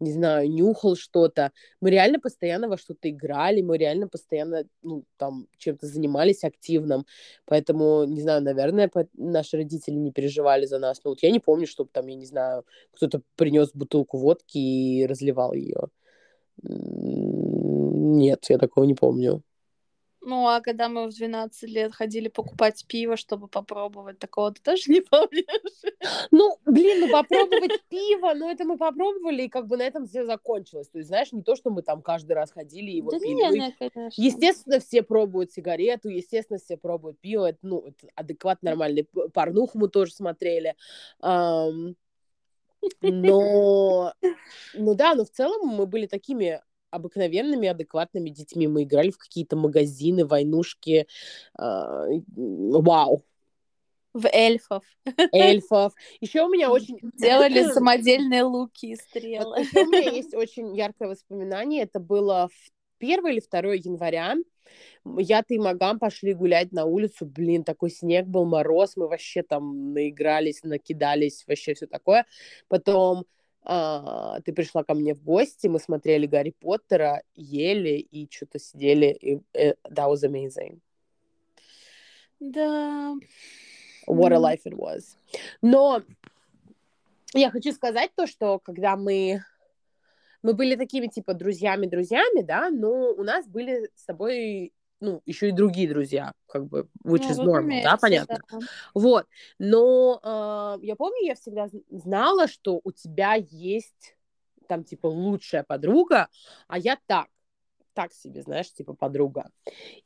не 0.00 0.12
знаю, 0.12 0.50
нюхал 0.50 0.96
что-то. 0.96 1.52
Мы 1.80 1.90
реально 1.90 2.20
постоянно 2.20 2.68
во 2.68 2.76
что-то 2.76 3.10
играли, 3.10 3.62
мы 3.62 3.78
реально 3.78 4.08
постоянно, 4.08 4.64
ну, 4.82 5.04
там, 5.16 5.46
чем-то 5.58 5.86
занимались 5.86 6.44
активным. 6.44 7.06
Поэтому, 7.46 8.04
не 8.04 8.20
знаю, 8.22 8.42
наверное, 8.42 8.90
наши 9.14 9.56
родители 9.56 9.94
не 9.94 10.12
переживали 10.12 10.66
за 10.66 10.78
нас. 10.78 11.00
Ну, 11.04 11.10
вот 11.10 11.22
я 11.22 11.30
не 11.30 11.40
помню, 11.40 11.66
чтобы 11.66 11.90
там, 11.92 12.06
я 12.06 12.16
не 12.16 12.26
знаю, 12.26 12.64
кто-то 12.92 13.22
принес 13.36 13.70
бутылку 13.74 14.18
водки 14.18 14.58
и 14.58 15.06
разливал 15.06 15.52
ее. 15.52 15.88
Нет, 16.62 18.46
я 18.48 18.58
такого 18.58 18.84
не 18.84 18.94
помню. 18.94 19.42
Ну, 20.20 20.48
а 20.48 20.60
когда 20.60 20.88
мы 20.88 21.06
в 21.06 21.14
12 21.14 21.70
лет 21.70 21.94
ходили 21.94 22.28
покупать 22.28 22.84
пиво, 22.86 23.16
чтобы 23.16 23.48
попробовать, 23.48 24.18
такого 24.18 24.52
ты 24.52 24.60
тоже 24.60 24.82
не 24.90 25.00
помнишь? 25.00 25.44
Ну, 26.30 26.58
блин, 26.64 27.00
ну 27.00 27.10
попробовать 27.10 27.80
пиво, 27.88 28.34
ну 28.34 28.50
это 28.50 28.64
мы 28.64 28.76
попробовали, 28.76 29.44
и 29.44 29.48
как 29.48 29.66
бы 29.66 29.76
на 29.76 29.82
этом 29.82 30.06
все 30.06 30.24
закончилось. 30.24 30.88
То 30.88 30.98
есть, 30.98 31.08
знаешь, 31.08 31.32
не 31.32 31.42
то, 31.42 31.56
что 31.56 31.70
мы 31.70 31.82
там 31.82 32.02
каждый 32.02 32.32
раз 32.32 32.50
ходили 32.50 32.90
и 32.90 32.96
его 32.96 33.10
да 33.10 33.18
пили. 33.18 33.32
Ну, 33.32 33.54
нет, 33.54 33.74
конечно. 33.78 34.10
Естественно, 34.16 34.80
все 34.80 35.02
пробуют 35.02 35.52
сигарету, 35.52 36.08
естественно, 36.08 36.58
все 36.58 36.76
пробуют 36.76 37.20
пиво. 37.20 37.46
Это, 37.46 37.58
ну, 37.62 37.80
это 37.86 38.08
адекватно 38.14 38.70
нормальный. 38.70 39.08
Порнуху 39.32 39.78
мы 39.78 39.88
тоже 39.88 40.12
смотрели. 40.12 40.74
Um, 41.22 41.94
но, 43.00 44.12
ну 44.74 44.94
да, 44.94 45.14
но 45.14 45.24
в 45.24 45.30
целом 45.30 45.66
мы 45.68 45.86
были 45.86 46.06
такими 46.06 46.62
обыкновенными, 46.90 47.68
адекватными 47.68 48.30
детьми. 48.30 48.66
Мы 48.66 48.84
играли 48.84 49.10
в 49.10 49.18
какие-то 49.18 49.56
магазины, 49.56 50.26
войнушки. 50.26 51.06
Э, 51.58 52.06
вау. 52.36 53.22
В 54.14 54.26
эльфов. 54.32 54.84
Эльфов. 55.32 55.92
Еще 56.20 56.42
у 56.42 56.48
меня 56.48 56.70
очень... 56.70 56.98
Делали 57.14 57.62
самодельные 57.72 58.42
луки 58.42 58.92
и 58.92 58.96
стрелы. 58.96 59.44
Вот 59.44 59.58
еще 59.58 59.84
у 59.84 59.86
меня 59.86 60.10
есть 60.10 60.34
очень 60.34 60.76
яркое 60.76 61.08
воспоминание. 61.08 61.82
Это 61.82 62.00
было 62.00 62.48
в 62.48 62.70
1 63.00 63.26
или 63.28 63.40
2 63.40 63.74
января. 63.74 64.34
Я, 65.04 65.42
ты 65.42 65.54
и 65.54 65.58
Магам 65.58 65.98
пошли 65.98 66.34
гулять 66.34 66.72
на 66.72 66.84
улицу. 66.84 67.26
Блин, 67.26 67.64
такой 67.64 67.90
снег 67.90 68.26
был, 68.26 68.44
мороз. 68.44 68.96
Мы 68.96 69.08
вообще 69.08 69.42
там 69.42 69.92
наигрались, 69.92 70.62
накидались, 70.62 71.44
вообще 71.46 71.74
все 71.74 71.86
такое. 71.86 72.26
Потом 72.68 73.24
а, 73.62 74.40
ты 74.40 74.52
пришла 74.52 74.84
ко 74.84 74.94
мне 74.94 75.14
в 75.14 75.22
гости, 75.22 75.66
мы 75.66 75.78
смотрели 75.78 76.26
Гарри 76.26 76.54
Поттера, 76.58 77.22
ели 77.34 77.98
и 77.98 78.28
что-то 78.30 78.58
сидели, 78.58 79.06
и 79.06 79.36
uh, 79.54 79.76
that 79.90 80.08
was 80.08 80.24
amazing. 80.24 80.80
Да. 82.40 83.14
What 84.06 84.32
a 84.32 84.38
life 84.38 84.62
it 84.64 84.74
was. 84.74 85.16
Но 85.60 86.02
я 87.34 87.50
хочу 87.50 87.72
сказать 87.72 88.10
то, 88.14 88.26
что 88.26 88.58
когда 88.58 88.96
мы 88.96 89.42
мы 90.42 90.54
были 90.54 90.76
такими 90.76 91.08
типа 91.08 91.34
друзьями-друзьями, 91.34 92.42
да, 92.42 92.70
но 92.70 93.12
у 93.12 93.22
нас 93.24 93.46
были 93.46 93.90
с 93.94 94.04
тобой 94.04 94.72
ну, 95.00 95.22
еще 95.26 95.48
и 95.48 95.52
другие 95.52 95.88
друзья, 95.88 96.32
как 96.46 96.66
бы, 96.66 96.88
which 97.04 97.24
ну, 97.24 97.30
is 97.30 97.38
normal, 97.38 97.82
да, 97.82 97.96
понятно. 97.96 98.40
Да. 98.50 98.58
Вот, 98.94 99.26
но 99.58 100.20
э, 100.22 100.86
я 100.86 100.96
помню, 100.96 101.24
я 101.24 101.34
всегда 101.34 101.68
знала, 101.90 102.48
что 102.48 102.80
у 102.82 102.92
тебя 102.92 103.34
есть 103.34 104.16
там, 104.68 104.84
типа, 104.84 105.06
лучшая 105.06 105.64
подруга, 105.64 106.28
а 106.68 106.78
я 106.78 106.98
так, 107.06 107.28
так 107.94 108.12
себе, 108.12 108.42
знаешь, 108.42 108.72
типа, 108.72 108.94
подруга. 108.94 109.50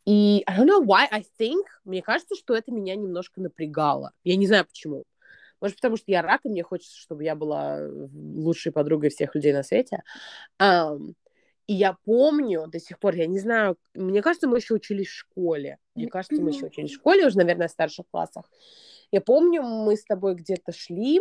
И 0.07 0.43
I 0.47 0.59
don't 0.59 0.69
know 0.69 0.85
why, 0.85 1.07
I 1.11 1.25
think, 1.39 1.65
мне 1.85 2.01
кажется, 2.01 2.35
что 2.37 2.55
это 2.55 2.71
меня 2.71 2.95
немножко 2.97 3.41
напрягало. 3.41 4.13
Я 4.25 4.37
не 4.37 4.47
знаю, 4.47 4.65
почему. 4.67 5.05
Может, 5.61 5.77
потому 5.77 5.97
что 5.97 6.11
я 6.11 6.23
рак, 6.23 6.41
и 6.45 6.49
мне 6.49 6.63
хочется, 6.63 6.97
чтобы 6.97 7.23
я 7.23 7.37
была 7.37 7.79
лучшей 8.13 8.73
подругой 8.73 9.11
всех 9.11 9.35
людей 9.35 9.53
на 9.53 9.63
свете. 9.63 10.03
Um, 10.61 11.15
и 11.67 11.75
я 11.75 11.97
помню 12.05 12.67
до 12.67 12.81
сих 12.81 12.99
пор, 12.99 13.15
я 13.15 13.27
не 13.27 13.39
знаю, 13.39 13.77
мне 13.95 14.21
кажется, 14.23 14.49
мы 14.49 14.59
еще 14.59 14.75
учились 14.75 15.09
в 15.09 15.15
школе. 15.15 15.79
Мне 15.95 16.09
кажется, 16.09 16.43
мы 16.43 16.51
еще 16.51 16.67
учились 16.67 16.91
в 16.91 16.95
школе, 16.95 17.27
уже, 17.27 17.39
наверное, 17.39 17.69
в 17.69 17.71
старших 17.71 18.07
классах. 18.11 18.51
Я 19.11 19.21
помню, 19.21 19.63
мы 19.63 19.97
с 19.97 20.05
тобой 20.05 20.35
где-то 20.35 20.73
шли, 20.73 21.21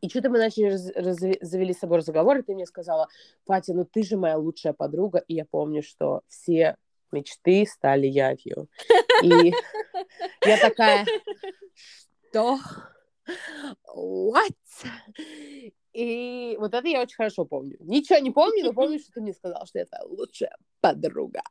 и 0.00 0.08
что-то 0.08 0.30
мы 0.30 0.38
начали, 0.38 0.64
раз, 0.64 0.90
раз, 0.96 1.18
завели 1.40 1.72
с 1.72 1.78
собой 1.78 1.98
разговор, 1.98 2.38
и 2.38 2.42
ты 2.42 2.54
мне 2.54 2.66
сказала, 2.66 3.08
Патя, 3.46 3.72
ну 3.72 3.84
ты 3.84 4.02
же 4.02 4.16
моя 4.16 4.36
лучшая 4.36 4.72
подруга. 4.72 5.22
И 5.28 5.34
я 5.34 5.44
помню, 5.44 5.82
что 5.82 6.22
все 6.26 6.76
мечты 7.12 7.64
стали 7.66 8.08
явью. 8.08 8.68
И 9.22 9.52
я 10.44 10.56
такая, 10.58 11.06
что? 12.30 12.58
What? 13.94 14.56
И 15.92 16.56
вот 16.58 16.74
это 16.74 16.88
я 16.88 17.02
очень 17.02 17.16
хорошо 17.16 17.44
помню. 17.44 17.76
Ничего 17.80 18.18
не 18.18 18.30
помню, 18.30 18.64
но 18.64 18.72
помню, 18.72 18.98
что 18.98 19.12
ты 19.12 19.20
мне 19.20 19.32
сказал, 19.34 19.66
что 19.66 19.78
это 19.78 19.98
лучшая 20.06 20.56
подруга. 20.80 21.42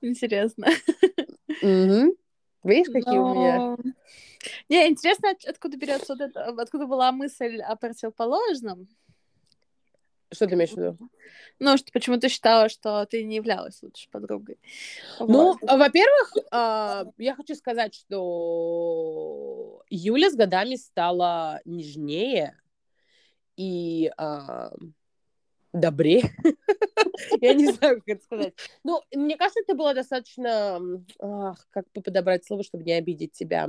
Интересно. 0.00 0.66
Угу. 1.62 2.16
Видишь, 2.64 2.92
какие 2.92 3.16
но... 3.16 3.30
у 3.30 3.34
меня... 3.34 3.76
Не, 4.68 4.88
интересно, 4.88 5.34
откуда 5.46 5.76
берется 5.76 6.14
вот 6.14 6.20
это, 6.20 6.46
откуда 6.46 6.86
была 6.86 7.12
мысль 7.12 7.60
о 7.60 7.76
противоположном? 7.76 8.88
Что 10.34 10.46
ты 10.46 10.54
имеешь 10.54 10.72
в 10.72 10.76
виду? 10.76 10.98
Ну, 11.58 11.76
что 11.76 11.92
почему 11.92 12.18
ты 12.18 12.28
считала, 12.28 12.68
что 12.68 13.06
ты 13.06 13.22
не 13.24 13.36
являлась 13.36 13.82
лучшей 13.82 14.10
подругой? 14.10 14.58
Ну, 15.20 15.26
Вот. 15.26 15.58
во-первых, 15.62 16.34
а, 16.50 17.06
я 17.18 17.34
хочу 17.34 17.54
сказать, 17.54 17.94
что 17.94 19.82
Юля 19.88 20.30
с 20.30 20.34
годами 20.34 20.74
стала 20.76 21.60
нежнее 21.64 22.58
и 23.56 24.10
а, 24.16 24.72
добрее. 25.72 26.30
Я 27.40 27.54
не 27.54 27.72
знаю, 27.72 27.98
как 28.00 28.08
это 28.08 28.24
сказать. 28.24 28.54
Ну, 28.82 29.00
мне 29.14 29.36
кажется, 29.36 29.60
ты 29.66 29.74
была 29.74 29.94
достаточно... 29.94 30.80
ах, 31.20 31.66
как 31.70 31.84
бы 31.92 32.02
подобрать 32.02 32.44
слово, 32.44 32.64
чтобы 32.64 32.84
не 32.84 32.92
обидеть 32.92 33.32
тебя. 33.32 33.68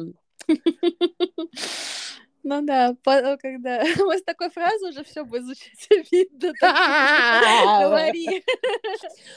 Ну 2.48 2.62
да, 2.62 2.96
когда 3.42 3.84
мы 4.06 4.20
с 4.20 4.24
такой 4.24 4.52
фразы 4.52 4.90
уже 4.90 5.04
все 5.04 5.26
будет 5.26 5.46
звучать 5.46 5.80
что 5.80 6.54
Говори. 7.82 8.44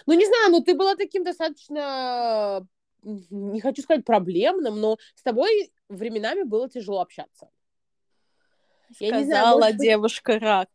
Ну, 0.04 0.12
не 0.12 0.26
знаю, 0.26 0.50
ну 0.50 0.60
ты 0.62 0.74
была 0.74 0.94
таким 0.94 1.24
достаточно, 1.24 2.66
не 3.02 3.60
хочу 3.62 3.80
сказать 3.80 4.04
проблемным, 4.04 4.78
но 4.78 4.98
с 5.14 5.22
тобой 5.22 5.72
временами 5.88 6.42
было 6.42 6.68
тяжело 6.68 7.00
общаться. 7.00 7.48
Я 9.00 9.16
не 9.16 9.24
знаю, 9.24 9.46
Сказала 9.46 9.72
девушка 9.72 10.38
рак. 10.38 10.68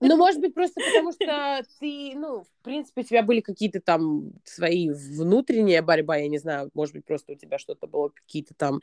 Ну, 0.00 0.16
может 0.16 0.40
быть, 0.40 0.54
просто 0.54 0.80
потому 0.80 1.12
что 1.12 1.62
ты, 1.78 2.12
ну, 2.14 2.42
в 2.42 2.62
принципе, 2.62 3.02
у 3.02 3.04
тебя 3.04 3.22
были 3.22 3.40
какие-то 3.40 3.80
там 3.80 4.32
свои 4.44 4.90
внутренняя 4.90 5.82
борьба, 5.82 6.16
я 6.16 6.28
не 6.28 6.38
знаю, 6.38 6.70
может 6.74 6.94
быть, 6.94 7.04
просто 7.04 7.32
у 7.32 7.36
тебя 7.36 7.58
что-то 7.58 7.86
было, 7.86 8.08
какие-то 8.08 8.54
там... 8.54 8.80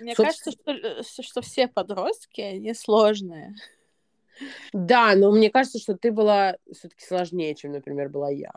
Мне 0.00 0.14
Собственно- 0.14 0.26
кажется, 0.26 0.50
что, 0.52 0.72
э, 0.72 1.22
что- 1.22 1.42
все 1.42 1.68
подростки, 1.68 2.40
они 2.40 2.74
сложные. 2.74 3.54
Да, 4.72 5.14
но 5.14 5.30
мне 5.32 5.50
кажется, 5.50 5.78
что 5.78 5.96
ты 5.96 6.10
была 6.12 6.56
все-таки 6.72 7.04
сложнее, 7.04 7.54
чем, 7.54 7.72
например, 7.72 8.08
была 8.08 8.30
я. 8.30 8.52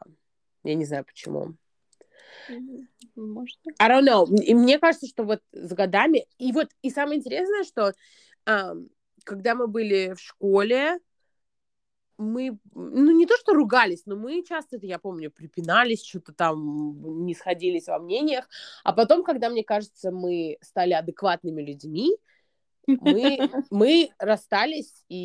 Я 0.64 0.76
не 0.76 0.86
знаю, 0.86 1.06
почему. 1.06 1.56
Может. 3.16 3.60
I 3.80 3.90
don't 3.90 4.06
know. 4.06 4.28
И 4.42 4.54
мне 4.54 4.80
кажется, 4.80 5.08
что 5.08 5.24
вот 5.24 5.42
с 5.52 5.74
годами... 5.74 6.28
И 6.38 6.52
вот, 6.52 6.70
и 6.82 6.90
самое 6.90 7.20
интересное, 7.20 7.64
что 7.64 7.94
ам, 8.46 8.90
когда 9.24 9.56
мы 9.56 9.68
были 9.68 10.14
в 10.14 10.20
школе, 10.20 11.00
мы, 12.18 12.58
ну, 12.74 13.12
не 13.12 13.26
то, 13.26 13.36
что 13.38 13.54
ругались, 13.54 14.04
но 14.06 14.16
мы 14.16 14.44
часто, 14.44 14.78
я 14.82 15.00
помню, 15.00 15.32
припинались, 15.32 16.06
что-то 16.06 16.34
там 16.34 17.26
не 17.26 17.34
сходились 17.34 17.88
во 17.88 18.00
мнениях. 18.00 18.48
А 18.84 18.94
потом, 18.94 19.24
когда, 19.24 19.50
мне 19.50 19.64
кажется, 19.64 20.12
мы 20.12 20.58
стали 20.62 20.94
адекватными 20.94 21.62
людьми, 21.62 22.16
мы, 22.88 23.38
мы 23.70 24.10
расстались, 24.20 25.04
и 25.10 25.18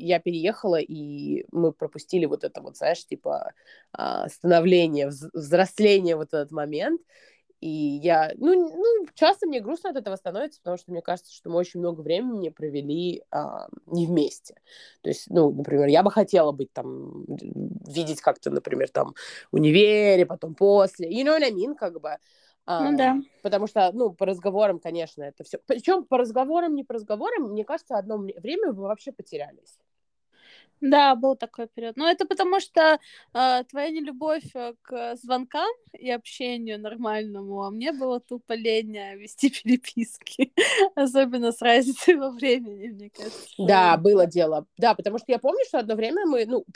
я 0.00 0.18
переехала, 0.20 0.80
и 0.80 1.44
мы 1.52 1.72
пропустили 1.72 2.26
вот 2.26 2.44
это 2.44 2.60
вот, 2.60 2.76
знаешь, 2.76 3.06
типа 3.06 3.52
а, 3.92 4.28
становление, 4.28 5.08
вз- 5.08 5.30
взросление 5.32 6.16
вот 6.16 6.28
этот 6.28 6.50
момент. 6.50 7.00
И 7.64 7.98
я, 8.02 8.30
ну, 8.36 8.52
ну, 8.52 9.06
часто 9.14 9.46
мне 9.46 9.58
грустно 9.58 9.88
от 9.88 9.96
этого 9.96 10.16
становится, 10.16 10.60
потому 10.60 10.76
что 10.76 10.92
мне 10.92 11.00
кажется, 11.00 11.32
что 11.32 11.48
мы 11.48 11.56
очень 11.56 11.80
много 11.80 12.02
времени 12.02 12.50
провели 12.50 13.22
а, 13.30 13.68
не 13.86 14.06
вместе. 14.06 14.56
То 15.00 15.08
есть, 15.08 15.30
ну, 15.30 15.50
например, 15.50 15.86
я 15.86 16.02
бы 16.02 16.10
хотела 16.10 16.52
быть 16.52 16.70
там, 16.74 17.24
видеть 17.26 18.20
как-то, 18.20 18.50
например, 18.50 18.90
там 18.90 19.14
универе, 19.50 20.26
потом 20.26 20.54
после, 20.54 21.08
you 21.08 21.24
know 21.24 21.38
what 21.38 21.42
I 21.42 21.52
mean, 21.52 21.74
как 21.74 22.02
бы. 22.02 22.18
А, 22.66 22.90
Ну 22.90 22.98
да. 22.98 23.16
Потому 23.42 23.66
что, 23.66 23.90
ну, 23.94 24.12
по 24.12 24.26
разговорам, 24.26 24.78
конечно, 24.78 25.22
это 25.22 25.42
все. 25.42 25.58
Причем 25.66 26.04
по 26.04 26.18
разговорам, 26.18 26.74
не 26.74 26.84
по 26.84 26.92
разговорам, 26.92 27.52
мне 27.52 27.64
кажется, 27.64 27.96
одно 27.96 28.18
время 28.18 28.72
вы 28.72 28.82
вообще 28.82 29.10
потерялись. 29.10 29.78
Да, 30.84 31.14
был 31.14 31.34
такой 31.34 31.66
период. 31.66 31.96
Но 31.96 32.06
это 32.06 32.26
потому 32.26 32.60
что 32.60 32.98
э, 33.32 33.64
твоя 33.70 33.88
нелюбовь 33.88 34.54
э, 34.54 34.74
к 34.82 35.16
звонкам 35.16 35.70
и 35.94 36.10
общению 36.10 36.78
нормальному, 36.78 37.62
а 37.62 37.70
мне 37.70 37.90
было 37.92 38.20
тупо 38.20 38.52
лень 38.52 38.94
э, 38.94 39.16
вести 39.16 39.48
переписки. 39.64 40.52
Особенно 40.94 41.52
с 41.52 41.62
разницей 41.62 42.16
во 42.16 42.30
времени, 42.30 42.88
мне 42.88 43.08
кажется. 43.08 43.48
Да, 43.56 43.96
было 43.96 44.26
дело. 44.26 44.66
Да, 44.76 44.94
потому 44.94 45.16
что 45.16 45.32
я 45.32 45.38
помню, 45.38 45.64
что 45.66 45.78
одно 45.78 45.94
время 45.94 46.26
мы, 46.26 46.44
ну, 46.44 46.66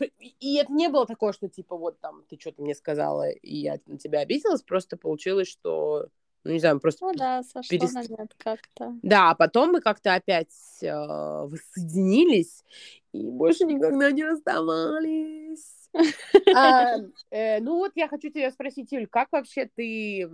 и 0.40 0.56
это 0.56 0.72
не 0.72 0.88
было 0.88 1.04
такое, 1.06 1.34
что 1.34 1.48
типа 1.48 1.76
вот 1.76 2.00
там 2.00 2.22
ты 2.30 2.38
что-то 2.40 2.62
мне 2.62 2.74
сказала, 2.74 3.28
и 3.28 3.56
я 3.56 3.78
на 3.84 3.98
тебя 3.98 4.20
обиделась, 4.20 4.62
просто 4.62 4.96
получилось, 4.96 5.48
что, 5.48 6.06
ну, 6.44 6.52
не 6.52 6.60
знаю, 6.60 6.80
просто... 6.80 7.06
Ну 7.06 7.14
да, 7.14 7.42
сошло 7.42 7.76
перест- 7.76 7.92
на 7.92 8.02
нет 8.02 8.34
как-то. 8.38 8.94
Да, 9.02 9.30
а 9.30 9.34
потом 9.34 9.72
мы 9.72 9.80
как-то 9.80 10.14
опять 10.14 10.54
э, 10.82 10.92
воссоединились 10.92 12.64
и 13.12 13.28
больше 13.28 13.64
никогда 13.64 14.10
не 14.10 14.24
расставались. 14.24 15.74
А, 16.54 16.96
э, 17.30 17.60
ну 17.60 17.78
вот 17.78 17.92
я 17.94 18.08
хочу 18.08 18.30
тебя 18.30 18.50
спросить, 18.50 18.92
Юль, 18.92 19.06
как 19.06 19.28
вообще 19.32 19.68
ты... 19.74 20.28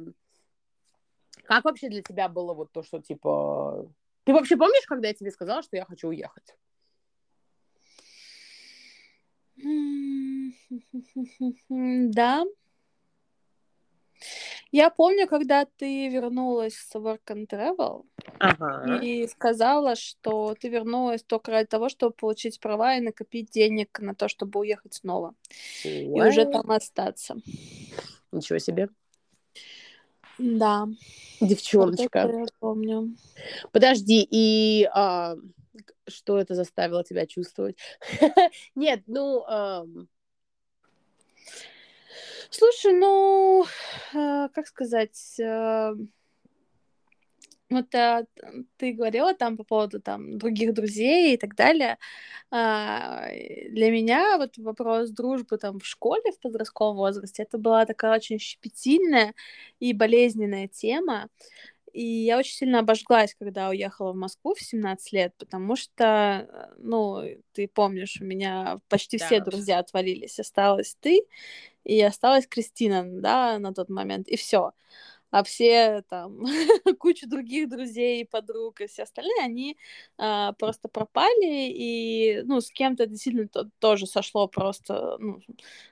Как 1.45 1.65
вообще 1.65 1.89
для 1.89 2.03
тебя 2.03 2.29
было 2.29 2.55
вот 2.55 2.73
то, 2.73 2.83
что 2.83 3.01
типа... 3.01 3.89
Ты 4.25 4.33
вообще 4.33 4.57
помнишь, 4.57 4.87
когда 4.87 5.09
я 5.09 5.15
тебе 5.15 5.31
сказала, 5.31 5.63
что 5.63 5.77
я 5.77 5.85
хочу 5.85 6.09
уехать? 6.09 6.57
Да. 11.69 12.45
Я 14.75 14.91
помню, 14.91 15.29
когда 15.29 15.67
ты 15.67 16.09
вернулась 16.09 16.75
с 16.75 16.93
Work 16.97 17.21
and 17.29 17.47
Travel 17.47 18.07
Ага. 18.41 18.99
и 19.01 19.29
сказала, 19.29 19.95
что 19.95 20.57
ты 20.59 20.69
вернулась 20.69 21.23
только 21.23 21.53
ради 21.53 21.69
того, 21.69 21.89
чтобы 21.89 22.13
получить 22.13 22.59
права 22.59 22.97
и 22.97 23.01
накопить 23.01 23.51
денег 23.51 24.01
на 24.01 24.17
то, 24.17 24.27
чтобы 24.27 24.59
уехать 24.59 24.95
снова 24.95 25.37
и 25.85 26.21
уже 26.21 26.41
What? 26.41 26.51
там 26.51 26.73
остаться. 26.73 27.37
Ничего 28.33 28.59
себе. 28.59 28.89
Да, 30.39 30.87
вот 30.87 31.49
Девчоночка. 31.49 32.19
это 32.19 32.37
я 32.37 32.47
помню. 32.59 33.15
Подожди, 33.71 34.27
и 34.29 34.89
а, 34.93 35.37
что 36.09 36.37
это 36.37 36.57
заставило 36.57 37.05
тебя 37.05 37.27
чувствовать? 37.29 37.79
Нет, 38.75 39.05
ну, 39.07 39.45
ам, 39.47 40.09
Слушай, 42.57 42.93
ну, 42.93 43.65
э, 44.15 44.49
как 44.55 44.69
сказать, 44.69 45.41
э, 45.41 45.93
вот 47.69 47.93
э, 47.93 48.27
ты 48.77 48.93
говорила 48.93 49.35
там 49.35 49.57
по 49.57 49.65
поводу 49.65 50.01
там 50.01 50.39
других 50.39 50.73
друзей 50.73 51.35
и 51.35 51.37
так 51.37 51.57
далее. 51.57 51.99
И 52.53 53.71
Для 53.71 53.91
меня 53.91 54.39
вот 54.39 54.57
вопрос 54.59 55.11
дружбы 55.11 55.59
там 55.59 55.81
в 55.81 55.87
школе 55.87 56.31
в 56.31 56.39
подростковом 56.39 56.97
возрасте 56.97 57.43
это 57.43 57.59
была 57.59 57.87
такая 57.87 58.15
очень 58.15 58.39
щепетильная 58.39 59.35
и 59.81 59.93
болезненная 59.93 60.69
тема. 60.69 61.29
И 61.95 62.03
я 62.05 62.39
очень 62.39 62.55
сильно 62.55 62.81
обожглась, 62.81 63.37
когда 63.39 63.69
уехала 63.69 64.13
в 64.13 64.17
Москву 64.17 64.55
в 64.55 64.61
17 64.61 65.13
лет, 65.13 65.33
потому 65.39 65.77
что, 65.77 66.49
э, 66.51 66.75
ну, 66.79 67.23
ты 67.53 67.69
помнишь, 67.69 68.19
у 68.21 68.25
меня 68.25 68.81
почти 68.89 69.17
все 69.19 69.39
Да. 69.39 69.45
друзья 69.45 69.79
отвалились. 69.79 70.41
Осталась 70.41 70.97
ты, 71.01 71.23
и 71.85 72.03
осталась 72.03 72.47
Кристина, 72.49 73.05
да, 73.07 73.59
на 73.61 73.73
тот 73.73 73.91
момент, 73.91 74.29
и 74.29 74.37
все. 74.37 74.73
А 75.31 75.43
все 75.45 76.03
там, 76.09 76.45
куча 77.01 77.29
других 77.29 77.69
друзей, 77.69 78.25
подруг 78.27 78.81
и 78.81 78.87
все 78.87 79.03
остальные, 79.05 79.43
они 79.45 79.77
а, 80.19 80.53
просто 80.55 80.89
пропали, 80.89 81.71
и, 81.73 82.43
ну, 82.45 82.61
с 82.61 82.71
кем-то 82.71 83.07
действительно 83.07 83.49
то- 83.49 83.71
тоже 83.81 84.07
сошло 84.07 84.49
просто, 84.49 85.17
ну, 85.21 85.41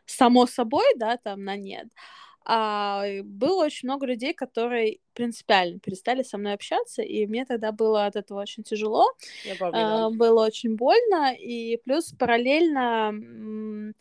само 0.06 0.46
собой, 0.46 0.84
да, 0.96 1.16
там, 1.16 1.44
на 1.44 1.56
нет. 1.56 1.88
А 2.31 2.31
было 2.44 3.64
очень 3.64 3.88
много 3.88 4.06
людей, 4.06 4.34
которые 4.34 4.98
принципиально 5.14 5.78
перестали 5.78 6.22
со 6.22 6.38
мной 6.38 6.54
общаться, 6.54 7.02
и 7.02 7.26
мне 7.26 7.44
тогда 7.44 7.72
было 7.72 8.06
от 8.06 8.16
этого 8.16 8.40
очень 8.40 8.62
тяжело. 8.62 9.06
я 9.44 9.54
помню, 9.56 9.72
да. 9.72 10.06
А, 10.06 10.10
было 10.10 10.46
очень 10.46 10.76
больно, 10.76 11.34
и 11.34 11.76
плюс 11.84 12.12
параллельно 12.18 13.92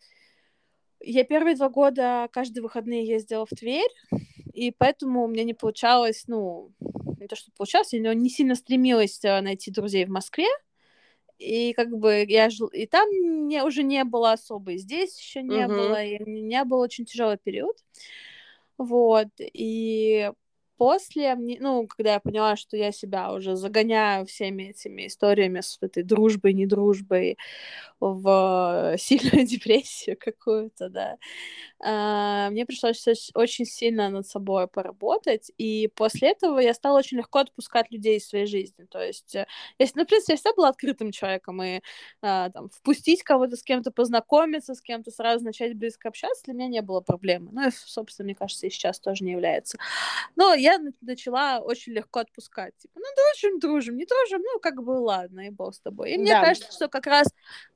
я 1.04 1.24
первые 1.24 1.56
два 1.56 1.70
года 1.70 2.30
каждые 2.32 2.62
выходные 2.64 3.06
ездила 3.06 3.46
в 3.46 3.50
Тверь, 3.50 3.90
и 4.54 4.72
поэтому 4.72 5.24
у 5.24 5.28
меня 5.28 5.44
не 5.44 5.54
получалось, 5.54 6.26
ну, 6.28 6.72
не 7.20 7.28
то, 7.28 7.36
что 7.36 7.52
получалось, 7.58 7.94
я 7.94 8.14
не 8.14 8.30
сильно 8.30 8.56
стремилась 8.56 9.24
а, 9.26 9.42
найти 9.42 9.72
друзей 9.72 10.06
в 10.06 10.10
Москве, 10.10 10.48
и 11.40 11.74
как 11.74 11.90
бы 11.98 12.24
я 12.28 12.50
жил, 12.50 12.68
и 12.68 12.86
там 12.86 13.10
мне 13.10 13.64
уже 13.64 13.84
не 13.84 14.04
было 14.04 14.34
особо, 14.34 14.74
и 14.74 14.78
здесь 14.78 15.20
еще 15.20 15.42
не 15.42 15.66
Мгм. 15.66 15.76
было, 15.76 16.04
и 16.04 16.22
у 16.24 16.30
меня 16.30 16.66
был 16.66 16.80
очень 16.80 17.06
тяжелый 17.06 17.38
период, 17.38 17.76
вот, 18.82 19.30
и 19.40 20.32
после, 20.82 21.36
ну, 21.36 21.86
когда 21.86 22.14
я 22.14 22.20
поняла, 22.20 22.56
что 22.56 22.76
я 22.76 22.92
себя 22.92 23.32
уже 23.34 23.56
загоняю 23.56 24.26
всеми 24.26 24.72
этими 24.72 25.06
историями 25.06 25.62
с 25.62 25.78
этой 25.80 26.02
дружбой, 26.02 26.54
недружбой 26.54 27.38
в 28.00 28.96
сильную 28.98 29.46
депрессию 29.46 30.18
какую-то, 30.20 30.90
да, 30.90 31.18
а, 31.84 32.50
мне 32.50 32.66
пришлось 32.66 33.06
очень 33.36 33.66
сильно 33.66 34.10
над 34.10 34.28
собой 34.28 34.68
поработать, 34.68 35.52
и 35.58 35.88
после 35.96 36.32
этого 36.32 36.60
я 36.60 36.74
стала 36.74 37.00
очень 37.00 37.18
легко 37.18 37.40
отпускать 37.40 37.92
людей 37.92 38.18
из 38.18 38.28
своей 38.28 38.48
жизни. 38.48 38.86
То 38.90 39.04
есть, 39.04 39.36
э, 39.36 39.46
если, 39.80 40.00
ну, 40.00 40.06
в 40.06 40.08
принципе, 40.08 40.34
я 40.34 40.38
всегда 40.38 40.54
была 40.56 40.70
открытым 40.70 41.12
человеком, 41.12 41.62
и 41.62 41.82
а, 42.22 42.50
там, 42.50 42.70
впустить 42.70 43.24
кого-то 43.24 43.56
с 43.56 43.64
кем-то, 43.64 43.92
познакомиться 43.92 44.76
с 44.76 44.82
кем-то, 44.82 45.12
сразу 45.12 45.46
начать 45.46 45.76
близко 45.76 46.10
общаться, 46.10 46.44
для 46.46 46.54
меня 46.54 46.68
не 46.68 46.82
было 46.82 47.02
проблемы. 47.02 47.50
Ну, 47.52 47.68
и, 47.68 47.72
собственно, 47.72 48.26
мне 48.26 48.36
кажется, 48.36 48.68
и 48.68 48.70
сейчас 48.70 49.00
тоже 49.00 49.24
не 49.24 49.32
является. 49.32 49.78
Но 50.36 50.54
я 50.54 50.71
начала 51.02 51.60
очень 51.60 51.94
легко 51.94 52.20
отпускать. 52.20 52.76
Типа, 52.78 53.00
ну, 53.00 53.06
дружим, 53.16 53.60
дружим, 53.60 53.98
не 53.98 54.06
дружим, 54.06 54.42
ну, 54.42 54.60
как 54.60 54.84
бы, 54.84 54.92
ладно, 54.92 55.48
и 55.48 55.50
бог 55.50 55.74
с 55.74 55.80
тобой. 55.80 56.12
И 56.12 56.18
мне 56.18 56.32
да. 56.32 56.42
кажется, 56.42 56.72
что 56.72 56.88
как 56.88 57.08
раз 57.08 57.28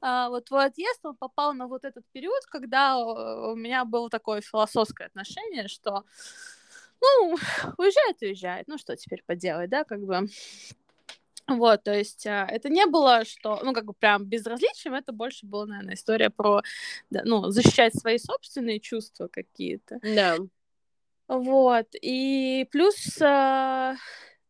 а, 0.02 0.30
вот 0.30 0.46
твой 0.46 0.66
отъезд, 0.66 1.00
он 1.04 1.16
попал 1.16 1.54
на 1.54 1.68
вот 1.68 1.86
этот 1.86 2.06
период, 2.12 2.46
когда 2.46 2.96
э, 2.96 3.52
у 3.52 3.56
меня 3.56 3.86
было 3.86 4.10
такое 4.10 4.42
философское 4.42 5.08
отношение, 5.08 5.68
что, 5.68 6.04
ну, 7.02 7.36
уезжает, 7.78 8.22
уезжает, 8.22 8.68
ну, 8.68 8.78
что 8.78 8.96
теперь 8.96 9.24
поделать, 9.26 9.70
да, 9.70 9.84
как 9.84 10.02
бы... 10.02 10.28
Вот, 11.48 11.84
то 11.84 11.94
есть 11.94 12.26
а, 12.26 12.48
это 12.50 12.70
не 12.70 12.88
было, 12.88 13.24
что, 13.24 13.60
ну, 13.64 13.72
как 13.72 13.86
бы 13.86 13.94
прям 13.94 14.26
безразличием, 14.26 14.96
это 14.96 15.12
больше 15.12 15.46
была, 15.46 15.68
наверное, 15.68 15.94
история 15.94 16.32
про, 16.32 16.64
да, 17.12 17.22
ну, 17.24 17.52
защищать 17.52 17.96
свои 17.96 18.18
собственные 18.18 18.80
чувства 18.80 19.28
какие-то. 19.28 20.00
Да. 20.02 20.38
Вот, 21.28 21.88
и 22.02 22.68
плюс 22.72 23.20
а, 23.22 23.96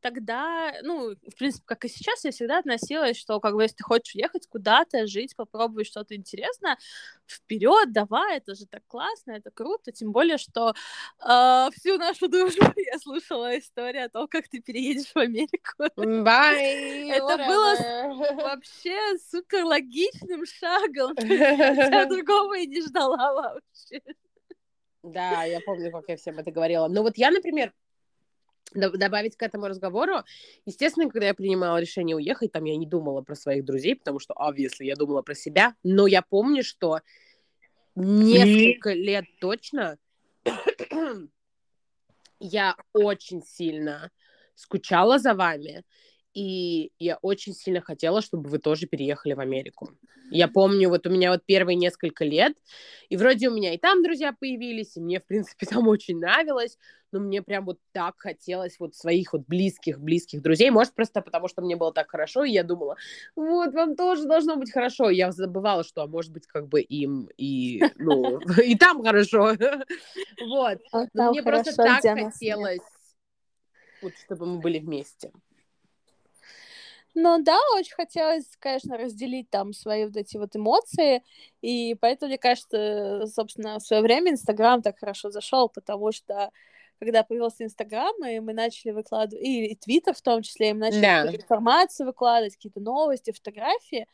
тогда, 0.06 0.72
ну, 0.84 1.16
в 1.16 1.36
принципе, 1.36 1.64
как 1.66 1.84
и 1.84 1.88
сейчас, 1.88 2.24
я 2.26 2.32
всегда 2.32 2.60
относилась, 2.60 3.18
что, 3.18 3.40
как 3.40 3.56
бы, 3.56 3.64
если 3.64 3.78
ты 3.78 3.84
хочешь 3.84 4.14
уехать 4.14 4.46
куда-то, 4.48 5.08
жить, 5.08 5.36
попробовать 5.36 5.88
что-то 5.88 6.16
интересное, 6.16 6.78
вперед, 7.26 7.92
давай, 7.92 8.38
это 8.38 8.54
же 8.54 8.68
так 8.68 8.84
классно, 8.88 9.32
это 9.32 9.50
круто, 9.50 9.92
тем 9.92 10.12
более, 10.12 10.38
что 10.38 10.70
э, 10.70 11.70
всю 11.76 11.98
нашу 11.98 12.28
дружбу 12.28 12.66
я 12.76 13.00
слушала 13.00 13.58
историю 13.58 14.06
о 14.06 14.10
том, 14.10 14.28
как 14.28 14.48
ты 14.48 14.62
переедешь 14.62 15.12
в 15.12 15.18
Америку. 15.18 15.86
Bye, 15.96 17.10
это 17.12 17.38
было 17.38 18.44
вообще 18.44 19.18
супер 19.32 19.64
логичным 19.64 20.46
шагом, 20.46 21.16
я 21.18 22.06
другого 22.06 22.60
и 22.60 22.68
не 22.68 22.84
ждала 22.84 23.34
вообще. 23.34 24.02
Да, 25.06 25.44
я 25.44 25.60
помню, 25.62 25.92
как 25.92 26.06
я 26.08 26.18
всем 26.18 26.40
это 26.40 26.52
говорила. 26.52 26.88
Но 26.88 27.04
вот 27.04 27.18
я, 27.18 27.30
например, 27.30 27.74
добавить 28.74 29.38
к 29.38 29.44
этому 29.44 29.68
разговору, 29.68 30.24
естественно, 30.66 31.10
когда 31.10 31.28
я 31.28 31.34
принимала 31.34 31.80
решение 31.80 32.16
уехать, 32.16 32.52
там 32.52 32.66
я 32.66 32.76
не 32.76 32.88
думала 32.88 33.22
про 33.22 33.36
своих 33.36 33.64
друзей, 33.64 33.96
потому 33.96 34.20
что, 34.20 34.34
obviously, 34.34 34.86
я 34.86 34.96
думала 34.96 35.22
про 35.22 35.36
себя, 35.36 35.76
но 35.84 36.08
я 36.08 36.22
помню, 36.22 36.64
что 36.64 37.02
несколько 37.96 38.94
лет 38.94 39.26
точно 39.40 39.98
я 42.40 42.76
очень 42.94 43.44
сильно 43.44 44.12
скучала 44.56 45.20
за 45.20 45.36
вами, 45.36 45.84
и 46.36 46.92
я 47.00 47.18
очень 47.22 47.54
сильно 47.54 47.82
хотела, 47.82 48.22
чтобы 48.22 48.50
вы 48.50 48.60
тоже 48.60 48.88
переехали 48.88 49.34
в 49.34 49.40
Америку. 49.40 49.90
Я 50.32 50.48
помню, 50.50 50.90
вот 50.90 51.08
у 51.08 51.10
меня 51.10 51.32
вот 51.32 51.46
первые 51.46 51.78
несколько 51.78 52.26
лет, 52.26 52.54
и 53.10 53.16
вроде 53.16 53.48
у 53.48 53.54
меня 53.54 53.74
и 53.74 53.78
там 53.78 54.04
друзья 54.04 54.36
появились, 54.38 54.98
и 54.98 55.02
мне, 55.02 55.20
в 55.20 55.26
принципе, 55.26 55.66
там 55.70 55.88
очень 55.88 56.20
нравилось, 56.20 56.78
но 57.14 57.22
мне 57.22 57.42
прям 57.42 57.66
вот 57.66 57.80
так 57.94 58.16
хотелось 58.18 58.78
вот 58.80 58.96
своих 58.96 59.32
вот 59.32 59.44
близких-близких 59.48 60.42
друзей, 60.42 60.72
может, 60.72 60.94
просто 60.94 61.22
потому 61.22 61.48
что 61.48 61.62
мне 61.62 61.78
было 61.78 61.94
так 61.94 62.12
хорошо, 62.12 62.44
и 62.44 62.52
я 62.52 62.64
думала, 62.64 62.98
вот, 63.38 63.74
вам 63.74 63.96
тоже 63.96 64.26
должно 64.26 64.58
быть 64.58 64.74
хорошо, 64.74 65.10
и 65.10 65.16
я 65.16 65.32
забывала, 65.32 65.86
что, 65.86 66.02
а 66.02 66.08
может 66.08 66.34
быть, 66.34 66.48
как 66.48 66.68
бы 66.68 66.82
им 66.82 67.30
и, 67.38 67.82
ну, 67.96 68.40
и 68.62 68.76
там 68.76 69.02
хорошо, 69.04 69.54
вот, 70.42 70.80
но 71.14 71.32
мне 71.32 71.44
просто 71.44 71.76
так 71.76 72.02
хотелось, 72.02 72.82
вот, 74.02 74.12
чтобы 74.26 74.48
мы 74.48 74.60
были 74.60 74.80
вместе. 74.80 75.32
Ну 77.18 77.42
да, 77.42 77.58
очень 77.76 77.96
хотелось, 77.96 78.46
конечно, 78.60 78.98
разделить 78.98 79.50
там 79.50 79.72
свои 79.72 80.06
вот 80.06 80.18
эти 80.18 80.36
вот 80.36 80.54
эмоции, 80.56 81.24
и 81.62 81.96
поэтому, 82.00 82.28
мне 82.28 82.38
кажется, 82.38 83.26
собственно, 83.28 83.80
в 83.80 83.84
свое 83.84 84.02
время 84.02 84.32
Инстаграм 84.32 84.82
так 84.82 85.00
хорошо 85.00 85.30
зашел, 85.30 85.70
потому 85.70 86.12
что 86.12 86.52
когда 87.00 87.24
появился 87.24 87.64
Инстаграм, 87.64 88.14
и 88.26 88.40
мы 88.40 88.54
начали 88.54 88.92
выкладывать, 88.92 89.44
и 89.46 89.76
Твиттер 89.76 90.14
в 90.14 90.22
том 90.22 90.42
числе, 90.42 90.70
и 90.70 90.74
мы 90.74 90.80
начали 90.80 91.02
да. 91.02 91.36
информацию 91.36 92.06
выкладывать, 92.06 92.56
какие-то 92.56 92.82
новости, 92.82 93.32
фотографии, 93.32 94.08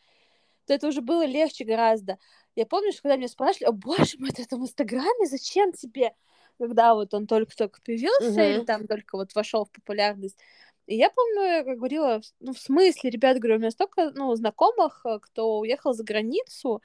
то 0.67 0.73
это 0.73 0.87
уже 0.87 1.01
было 1.01 1.25
легче 1.25 1.63
гораздо. 1.63 2.19
Я 2.55 2.67
помню, 2.67 2.91
что 2.91 3.03
когда 3.03 3.17
меня 3.17 3.27
спрашивали, 3.27 3.69
о 3.69 3.71
боже 3.71 4.17
мой, 4.19 4.29
ты 4.29 4.43
в 4.43 4.45
этом 4.45 4.61
Инстаграме, 4.61 5.25
зачем 5.25 5.71
тебе? 5.73 6.13
Когда 6.59 6.93
вот 6.93 7.13
он 7.15 7.25
только-только 7.25 7.81
появился, 7.81 8.29
угу. 8.29 8.41
или 8.41 8.63
там 8.63 8.85
только 8.87 9.17
вот 9.17 9.33
вошел 9.33 9.65
в 9.65 9.71
популярность, 9.71 10.37
и 10.91 10.95
я 10.97 11.09
помню, 11.09 11.41
я 11.41 11.63
как 11.63 11.77
говорила, 11.77 12.21
ну, 12.41 12.53
в 12.53 12.59
смысле, 12.59 13.09
ребят, 13.09 13.37
говорю, 13.37 13.55
у 13.55 13.59
меня 13.59 13.71
столько, 13.71 14.11
ну, 14.13 14.35
знакомых, 14.35 15.01
э, 15.05 15.19
кто 15.21 15.59
уехал 15.59 15.93
за 15.93 16.03
границу, 16.03 16.81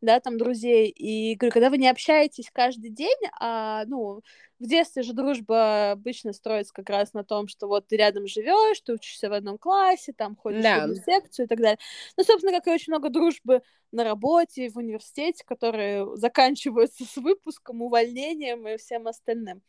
да, 0.00 0.20
там, 0.20 0.38
друзей, 0.38 0.88
и, 0.88 1.34
говорю, 1.34 1.52
когда 1.52 1.68
вы 1.68 1.78
не 1.78 1.88
общаетесь 1.88 2.48
каждый 2.52 2.90
день, 2.90 3.18
а, 3.40 3.84
ну, 3.86 4.22
в 4.60 4.66
детстве 4.66 5.02
же 5.02 5.14
дружба 5.14 5.90
обычно 5.90 6.32
строится 6.32 6.72
как 6.72 6.88
раз 6.90 7.12
на 7.12 7.24
том, 7.24 7.48
что 7.48 7.66
вот 7.66 7.88
ты 7.88 7.96
рядом 7.96 8.26
живешь, 8.26 8.80
ты 8.82 8.94
учишься 8.94 9.28
в 9.28 9.32
одном 9.32 9.58
классе, 9.58 10.12
там 10.16 10.36
ходишь 10.36 10.62
да. 10.62 10.78
в 10.78 10.82
одну 10.84 10.94
секцию 10.94 11.46
и 11.46 11.48
так 11.48 11.58
далее. 11.58 11.78
Ну, 12.16 12.22
собственно, 12.22 12.52
как 12.52 12.68
и 12.68 12.70
очень 12.70 12.92
много 12.92 13.10
дружбы 13.10 13.62
на 13.90 14.04
работе, 14.04 14.70
в 14.70 14.76
университете, 14.76 15.44
которые 15.44 16.16
заканчиваются 16.16 17.04
с 17.04 17.16
выпуском, 17.16 17.82
увольнением 17.82 18.68
и 18.68 18.76
всем 18.76 19.08
остальным. 19.08 19.60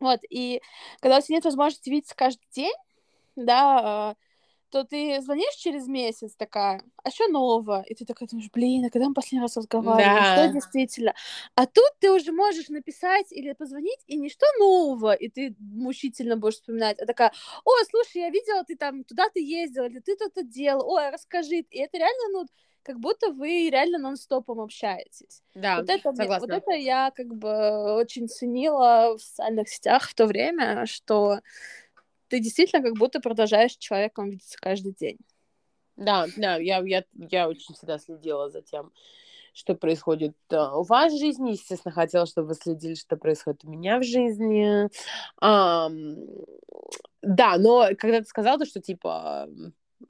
Вот, 0.00 0.20
и 0.28 0.62
когда 1.00 1.18
у 1.18 1.20
тебя 1.20 1.36
нет 1.36 1.44
возможности 1.44 1.90
видеться 1.90 2.14
каждый 2.16 2.46
день, 2.52 2.74
да, 3.36 4.10
а, 4.10 4.14
то 4.70 4.84
ты 4.84 5.20
звонишь 5.20 5.54
через 5.56 5.88
месяц 5.88 6.34
такая, 6.36 6.82
а 7.02 7.10
что 7.10 7.28
нового? 7.28 7.82
И 7.82 7.94
ты 7.94 8.04
такая 8.04 8.28
думаешь, 8.28 8.50
блин, 8.52 8.84
а 8.84 8.90
когда 8.90 9.08
мы 9.08 9.14
последний 9.14 9.42
раз 9.42 9.56
разговаривали? 9.56 10.22
Да. 10.24 10.32
Что 10.32 10.52
действительно? 10.52 11.14
А 11.56 11.66
тут 11.66 11.90
ты 11.98 12.10
уже 12.10 12.32
можешь 12.32 12.68
написать 12.68 13.32
или 13.32 13.52
позвонить, 13.52 14.00
и 14.06 14.16
ничто 14.16 14.46
нового, 14.58 15.12
и 15.12 15.28
ты 15.28 15.56
мучительно 15.58 16.36
будешь 16.36 16.54
вспоминать. 16.54 17.00
А 17.00 17.06
такая, 17.06 17.32
о, 17.64 17.70
слушай, 17.90 18.22
я 18.22 18.30
видела, 18.30 18.64
ты 18.64 18.76
там 18.76 19.04
туда 19.04 19.28
ты 19.34 19.42
ездила, 19.42 19.86
или 19.86 19.98
ты 19.98 20.16
то-то 20.16 20.42
делал, 20.42 20.88
ой, 20.88 21.10
расскажи. 21.10 21.56
И 21.70 21.78
это 21.78 21.98
реально, 21.98 22.40
ну, 22.40 22.46
как 22.82 22.98
будто 22.98 23.30
вы 23.30 23.70
реально 23.70 23.98
нон-стопом 23.98 24.60
общаетесь. 24.60 25.42
Да, 25.54 25.80
вот 25.80 25.90
это, 25.90 26.12
согласна. 26.14 26.46
Вот 26.46 26.50
это 26.50 26.72
я 26.72 27.10
как 27.10 27.34
бы 27.34 27.94
очень 27.94 28.28
ценила 28.28 29.16
в 29.16 29.20
социальных 29.20 29.68
сетях 29.68 30.08
в 30.08 30.14
то 30.14 30.26
время, 30.26 30.86
что 30.86 31.40
ты 32.28 32.40
действительно 32.40 32.82
как 32.82 32.94
будто 32.94 33.20
продолжаешь 33.20 33.72
с 33.72 33.78
человеком 33.78 34.30
видеться 34.30 34.56
каждый 34.60 34.92
день. 34.92 35.18
Да, 35.96 36.26
да, 36.36 36.56
я, 36.56 36.78
я, 36.78 37.04
я 37.12 37.48
очень 37.48 37.74
всегда 37.74 37.98
следила 37.98 38.48
за 38.48 38.62
тем, 38.62 38.92
что 39.52 39.74
происходит 39.74 40.34
uh, 40.50 40.78
у 40.78 40.82
вас 40.82 41.12
в 41.12 41.18
жизни. 41.18 41.50
Естественно, 41.50 41.92
хотела, 41.92 42.24
чтобы 42.24 42.48
вы 42.48 42.54
следили, 42.54 42.94
что 42.94 43.16
происходит 43.16 43.64
у 43.64 43.68
меня 43.68 43.98
в 43.98 44.04
жизни. 44.04 44.88
Um, 45.42 46.46
да, 47.20 47.58
но 47.58 47.88
когда 47.98 48.20
ты 48.20 48.24
сказал 48.24 48.58
то, 48.58 48.64
что 48.64 48.80
типа 48.80 49.48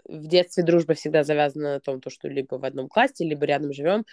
в 0.05 0.26
детстве 0.26 0.62
дружба 0.62 0.94
всегда 0.94 1.24
завязана 1.24 1.74
на 1.74 1.81
том, 1.81 2.00
то, 2.00 2.11
что 2.11 2.29
либо 2.29 2.57
в 2.57 2.64
одном 2.64 2.88
классе, 2.88 3.24
либо 3.24 3.44
рядом 3.46 3.72
живем. 3.72 4.05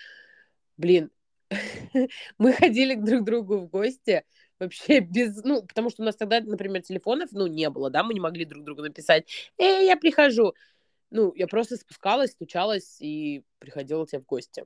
Блин, 0.78 1.12
мы 2.38 2.54
ходили 2.54 2.96
друг 2.96 3.22
к 3.22 3.26
другу 3.26 3.58
в 3.58 3.68
гости 3.68 4.24
вообще 4.60 5.00
без, 5.00 5.44
ну, 5.44 5.64
потому 5.64 5.90
что 5.90 6.02
у 6.02 6.06
нас 6.06 6.16
тогда, 6.16 6.42
например, 6.42 6.82
телефонов, 6.82 7.30
ну, 7.32 7.48
не 7.48 7.70
было, 7.70 7.90
да, 7.90 8.04
мы 8.04 8.14
не 8.14 8.20
могли 8.20 8.46
друг 8.46 8.64
другу 8.64 8.82
написать, 8.82 9.28
эй, 9.58 9.86
я 9.86 9.98
прихожу. 9.98 10.54
Ну, 11.10 11.34
я 11.36 11.48
просто 11.48 11.78
спускалась, 11.78 12.32
стучалась 12.32 12.98
и 13.00 13.44
приходила 13.60 14.06
тебе 14.06 14.22
в 14.22 14.26
гости. 14.26 14.66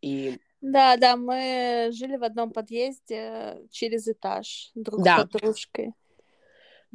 И... 0.00 0.38
Да, 0.60 0.96
да, 0.96 1.16
мы 1.16 1.90
жили 1.92 2.16
в 2.16 2.22
одном 2.22 2.52
подъезде 2.52 3.58
через 3.70 4.06
этаж 4.06 4.70
друг 4.74 5.02
да. 5.02 5.18
с 5.18 5.28
подружкой. 5.28 5.92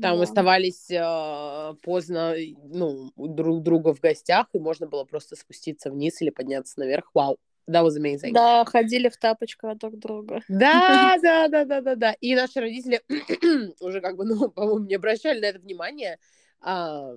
Там 0.01 0.17
да. 0.17 0.23
оставались 0.23 0.89
э, 0.89 1.75
поздно, 1.81 2.35
ну, 2.63 3.11
друг 3.15 3.63
друга 3.63 3.93
в 3.93 3.99
гостях, 3.99 4.47
и 4.53 4.59
можно 4.59 4.87
было 4.87 5.03
просто 5.03 5.35
спуститься 5.35 5.91
вниз 5.91 6.21
или 6.21 6.29
подняться 6.29 6.79
наверх. 6.79 7.11
Вау, 7.13 7.37
that 7.69 7.83
was 7.83 7.97
amazing. 7.97 8.31
Да, 8.33 8.65
ходили 8.65 9.09
в 9.09 9.17
тапочках 9.17 9.77
друг 9.77 9.97
друга. 9.97 10.41
Да, 10.47 11.17
да, 11.21 11.47
да, 11.47 11.65
да, 11.65 11.81
да, 11.81 11.95
да. 11.95 12.11
И 12.21 12.35
наши 12.35 12.59
родители 12.59 13.01
уже 13.79 14.01
как 14.01 14.15
бы, 14.15 14.25
ну, 14.25 14.49
по-моему, 14.49 14.85
не 14.85 14.95
обращали 14.95 15.39
на 15.39 15.45
это 15.45 15.59
внимание. 15.59 16.17
А, 16.61 17.13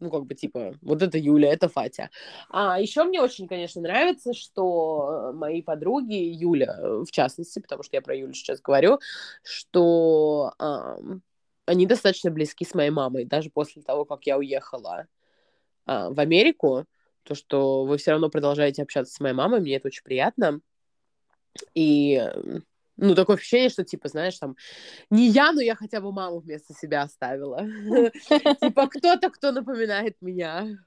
ну, 0.00 0.10
как 0.10 0.26
бы, 0.26 0.34
типа, 0.34 0.74
вот 0.80 1.02
это 1.02 1.18
Юля, 1.18 1.52
это 1.52 1.68
Фатя. 1.68 2.10
А 2.50 2.80
еще 2.80 3.04
мне 3.04 3.20
очень, 3.20 3.48
конечно, 3.48 3.82
нравится, 3.82 4.32
что 4.32 5.32
мои 5.34 5.62
подруги, 5.62 6.14
Юля, 6.14 6.76
в 6.80 7.10
частности, 7.10 7.58
потому 7.58 7.82
что 7.82 7.96
я 7.96 8.02
про 8.02 8.14
Юлю 8.14 8.32
сейчас 8.34 8.60
говорю, 8.60 9.00
что... 9.42 10.52
А, 10.58 10.96
они 11.68 11.86
достаточно 11.86 12.30
близки 12.30 12.64
с 12.64 12.74
моей 12.74 12.90
мамой, 12.90 13.24
даже 13.24 13.50
после 13.50 13.82
того, 13.82 14.04
как 14.04 14.26
я 14.26 14.38
уехала 14.38 15.06
а, 15.86 16.10
в 16.10 16.18
Америку, 16.18 16.86
то, 17.22 17.34
что 17.34 17.84
вы 17.84 17.98
все 17.98 18.12
равно 18.12 18.30
продолжаете 18.30 18.82
общаться 18.82 19.14
с 19.14 19.20
моей 19.20 19.34
мамой, 19.34 19.60
мне 19.60 19.76
это 19.76 19.88
очень 19.88 20.02
приятно. 20.02 20.60
И, 21.74 22.22
ну, 22.96 23.14
такое 23.14 23.36
ощущение, 23.36 23.68
что, 23.68 23.84
типа, 23.84 24.08
знаешь, 24.08 24.38
там, 24.38 24.56
не 25.10 25.28
я, 25.28 25.52
но 25.52 25.60
я 25.60 25.74
хотя 25.74 26.00
бы 26.00 26.10
маму 26.10 26.38
вместо 26.38 26.72
себя 26.72 27.02
оставила. 27.02 27.60
Типа, 28.60 28.86
кто-то, 28.86 29.30
кто 29.30 29.52
напоминает 29.52 30.16
меня. 30.20 30.78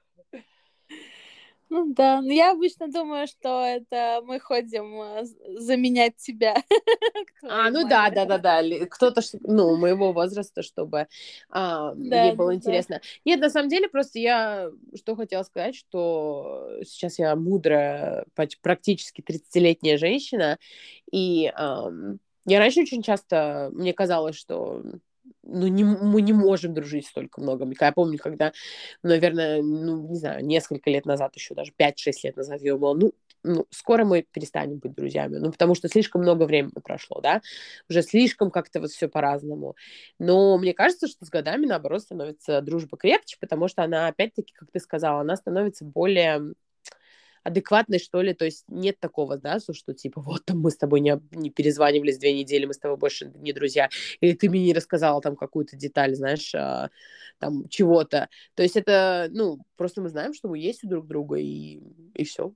Ну 1.74 1.86
да, 1.94 2.20
но 2.20 2.30
я 2.30 2.52
обычно 2.52 2.88
думаю, 2.88 3.26
что 3.26 3.64
это 3.64 4.20
мы 4.26 4.38
ходим 4.40 5.00
э, 5.00 5.24
заменять 5.58 6.16
тебя. 6.16 6.56
А, 7.44 7.70
ну 7.70 7.88
да, 7.88 8.08
да, 8.10 8.24
да, 8.24 8.38
да. 8.38 8.62
Кто-то, 8.86 9.20
ну, 9.40 9.76
моего 9.76 10.12
возраста, 10.12 10.62
чтобы 10.62 11.08
а, 11.48 11.92
да, 11.96 12.24
мне 12.24 12.34
было 12.34 12.50
да. 12.50 12.54
интересно. 12.54 13.00
Нет, 13.24 13.40
на 13.40 13.50
самом 13.50 13.68
деле, 13.68 13.88
просто 13.88 14.20
я 14.20 14.70
что 14.94 15.16
хотела 15.16 15.42
сказать, 15.42 15.74
что 15.74 16.68
сейчас 16.84 17.18
я 17.18 17.34
мудрая, 17.34 18.26
практически 18.60 19.22
30-летняя 19.22 19.98
женщина, 19.98 20.58
и 21.10 21.52
я 21.54 22.58
раньше 22.58 22.82
очень 22.82 23.02
часто, 23.02 23.70
мне 23.72 23.92
казалось, 23.92 24.36
что 24.36 24.82
ну, 25.42 25.66
не, 25.66 25.84
мы 25.84 26.22
не 26.22 26.32
можем 26.32 26.74
дружить 26.74 27.06
столько 27.06 27.40
много. 27.40 27.68
Я 27.80 27.92
помню, 27.92 28.18
когда, 28.18 28.52
наверное, 29.02 29.62
ну, 29.62 30.08
не 30.08 30.16
знаю, 30.16 30.44
несколько 30.44 30.90
лет 30.90 31.06
назад, 31.06 31.34
еще 31.36 31.54
даже 31.54 31.72
5-6 31.76 32.24
лет 32.24 32.36
назад 32.36 32.60
я 32.62 32.72
думала, 32.72 32.94
ну, 32.94 33.12
ну, 33.44 33.66
скоро 33.70 34.04
мы 34.04 34.22
перестанем 34.22 34.78
быть 34.78 34.94
друзьями, 34.94 35.38
ну, 35.38 35.50
потому 35.50 35.74
что 35.74 35.88
слишком 35.88 36.22
много 36.22 36.44
времени 36.44 36.72
прошло, 36.82 37.20
да, 37.20 37.42
уже 37.88 38.02
слишком 38.02 38.50
как-то 38.50 38.80
вот 38.80 38.90
все 38.90 39.08
по-разному. 39.08 39.74
Но 40.18 40.56
мне 40.58 40.74
кажется, 40.74 41.08
что 41.08 41.24
с 41.24 41.28
годами, 41.28 41.66
наоборот, 41.66 42.02
становится 42.02 42.60
дружба 42.60 42.96
крепче, 42.96 43.36
потому 43.40 43.68
что 43.68 43.82
она, 43.82 44.06
опять-таки, 44.08 44.52
как 44.54 44.70
ты 44.70 44.78
сказала, 44.78 45.20
она 45.22 45.36
становится 45.36 45.84
более 45.84 46.54
адекватной, 47.42 47.98
что 47.98 48.20
ли, 48.22 48.34
то 48.34 48.44
есть 48.44 48.64
нет 48.68 48.98
такого, 49.00 49.36
да, 49.36 49.58
что 49.58 49.94
типа 49.94 50.20
вот 50.20 50.44
там 50.44 50.60
мы 50.60 50.70
с 50.70 50.76
тобой 50.76 51.00
не, 51.00 51.20
не 51.32 51.50
перезванивались 51.50 52.18
две 52.18 52.32
недели, 52.38 52.66
мы 52.66 52.74
с 52.74 52.78
тобой 52.78 52.96
больше 52.96 53.32
не 53.36 53.52
друзья, 53.52 53.88
или 54.20 54.34
ты 54.34 54.48
мне 54.48 54.64
не 54.64 54.74
рассказала 54.74 55.20
там 55.20 55.36
какую-то 55.36 55.76
деталь, 55.76 56.14
знаешь, 56.14 56.54
а, 56.54 56.90
там 57.38 57.68
чего-то. 57.68 58.28
То 58.54 58.62
есть 58.62 58.76
это, 58.76 59.28
ну, 59.30 59.58
просто 59.76 60.00
мы 60.00 60.08
знаем, 60.08 60.34
что 60.34 60.48
мы 60.48 60.58
есть 60.58 60.84
у 60.84 60.88
друг 60.88 61.06
друга, 61.06 61.36
и, 61.36 61.80
и 62.14 62.24
все. 62.24 62.54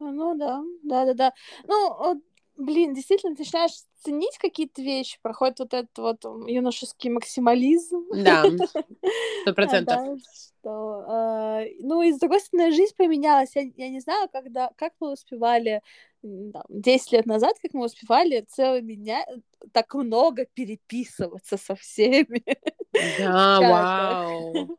Ну 0.00 0.36
да, 0.36 0.62
да, 0.82 1.06
да, 1.06 1.14
да. 1.14 1.32
Ну, 1.66 2.22
блин, 2.58 2.92
действительно, 2.92 3.34
ты 3.34 3.42
начинаешь 3.42 3.72
ценить 4.02 4.36
какие-то 4.38 4.82
вещи, 4.82 5.18
проходит 5.22 5.60
вот 5.60 5.74
этот 5.74 5.98
вот 5.98 6.48
юношеский 6.48 7.10
максимализм. 7.10 8.04
Да, 8.12 8.44
сто 9.42 9.54
процентов. 9.54 10.18
что, 10.60 11.04
э, 11.08 11.70
ну, 11.80 12.02
и 12.02 12.12
с 12.12 12.18
другой 12.18 12.40
стороны, 12.40 12.72
жизнь 12.72 12.94
поменялась. 12.96 13.54
Я, 13.54 13.62
я 13.76 13.88
не 13.88 14.00
знаю, 14.00 14.28
когда, 14.30 14.70
как 14.76 14.92
мы 15.00 15.12
успевали 15.12 15.82
там, 16.22 16.64
10 16.68 17.12
лет 17.12 17.26
назад, 17.26 17.56
как 17.62 17.72
мы 17.74 17.86
успевали 17.86 18.44
целыми 18.48 18.94
дня 18.94 19.24
так 19.72 19.94
много 19.94 20.46
переписываться 20.46 21.56
со 21.56 21.74
всеми. 21.76 22.42
Да, 23.18 23.60
вау. 23.60 24.78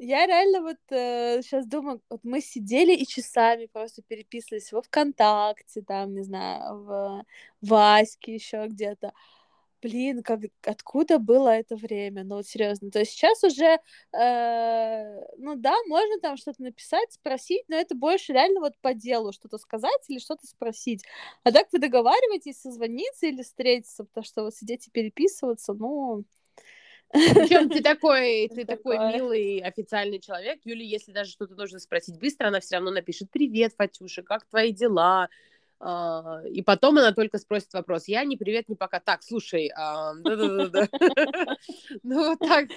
Я 0.00 0.26
реально 0.26 0.60
вот 0.62 0.76
э, 0.90 1.42
сейчас 1.42 1.66
думаю, 1.66 2.00
вот 2.08 2.20
мы 2.22 2.40
сидели 2.40 2.94
и 2.94 3.04
часами 3.06 3.66
просто 3.66 4.00
переписывались 4.02 4.70
во 4.72 4.80
ВКонтакте, 4.82 5.82
там, 5.82 6.14
не 6.14 6.22
знаю, 6.22 6.84
в 6.84 7.24
Ваське 7.62 8.34
еще 8.34 8.66
где-то. 8.68 9.12
Блин, 9.82 10.22
как, 10.24 10.40
откуда 10.64 11.18
было 11.18 11.50
это 11.50 11.76
время? 11.76 12.24
Ну, 12.24 12.36
вот 12.36 12.46
серьезно. 12.46 12.90
То 12.90 13.00
есть 13.00 13.12
сейчас 13.12 13.44
уже, 13.44 13.78
э, 14.12 15.20
ну 15.38 15.56
да, 15.56 15.74
можно 15.88 16.20
там 16.20 16.36
что-то 16.36 16.62
написать, 16.62 17.12
спросить, 17.12 17.64
но 17.68 17.76
это 17.76 17.94
больше 17.96 18.32
реально 18.32 18.60
вот 18.60 18.74
по 18.80 18.94
делу 18.94 19.32
что-то 19.32 19.58
сказать 19.58 20.00
или 20.08 20.18
что-то 20.20 20.46
спросить. 20.46 21.04
А 21.44 21.52
так 21.52 21.68
вы 21.72 21.78
договариваетесь 21.80 22.60
созвониться 22.60 23.26
или 23.26 23.42
встретиться, 23.42 24.04
потому 24.04 24.24
что 24.24 24.42
вот 24.44 24.54
сидеть 24.54 24.88
и 24.88 24.90
переписываться, 24.90 25.74
ну, 25.74 26.24
причем 27.10 27.68
ты 27.70 27.82
такой, 27.82 28.48
ты 28.48 28.64
такой 28.64 28.98
милый, 28.98 29.60
официальный 29.60 30.20
человек. 30.20 30.60
Юли, 30.64 30.86
если 30.86 31.12
даже 31.12 31.30
что-то 31.30 31.54
нужно 31.54 31.78
спросить 31.78 32.18
быстро, 32.18 32.48
она 32.48 32.60
все 32.60 32.76
равно 32.76 32.90
напишет 32.90 33.30
«Привет, 33.30 33.74
Фатюша, 33.76 34.22
как 34.22 34.44
твои 34.44 34.72
дела?» 34.72 35.28
а, 35.80 36.42
И 36.50 36.62
потом 36.62 36.98
она 36.98 37.12
только 37.12 37.38
спросит 37.38 37.72
вопрос. 37.72 38.08
Я 38.08 38.24
не 38.24 38.36
привет, 38.36 38.68
не 38.68 38.76
пока. 38.76 39.00
Так, 39.00 39.22
слушай, 39.22 39.70
да-да-да. 39.76 40.88
Ну, 42.02 42.30
вот 42.30 42.38
так, 42.40 42.68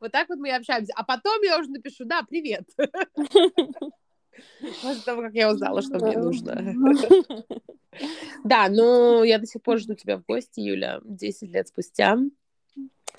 вот 0.00 0.12
так 0.12 0.28
вот 0.28 0.38
мы 0.38 0.48
и 0.48 0.52
общаемся. 0.52 0.92
А 0.96 1.04
потом 1.04 1.40
я 1.42 1.58
уже 1.58 1.70
напишу, 1.70 2.04
да, 2.04 2.22
привет. 2.28 2.64
После 4.82 5.02
того, 5.04 5.22
как 5.22 5.34
я 5.34 5.50
узнала, 5.50 5.80
что 5.80 6.04
мне 6.04 6.18
нужно. 6.18 6.74
Да, 8.42 8.68
ну, 8.68 9.22
я 9.22 9.38
до 9.38 9.46
сих 9.46 9.62
пор 9.62 9.78
жду 9.78 9.94
тебя 9.94 10.18
в 10.18 10.24
гости, 10.24 10.58
Юля, 10.58 11.00
10 11.04 11.50
лет 11.50 11.68
спустя. 11.68 12.18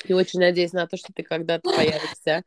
И 0.06 0.14
очень 0.14 0.40
надеюсь 0.40 0.74
на 0.74 0.88
то, 0.88 0.98
что 0.98 1.14
ты 1.14 1.24
когда-то 1.24 1.70
появишься 1.76 2.44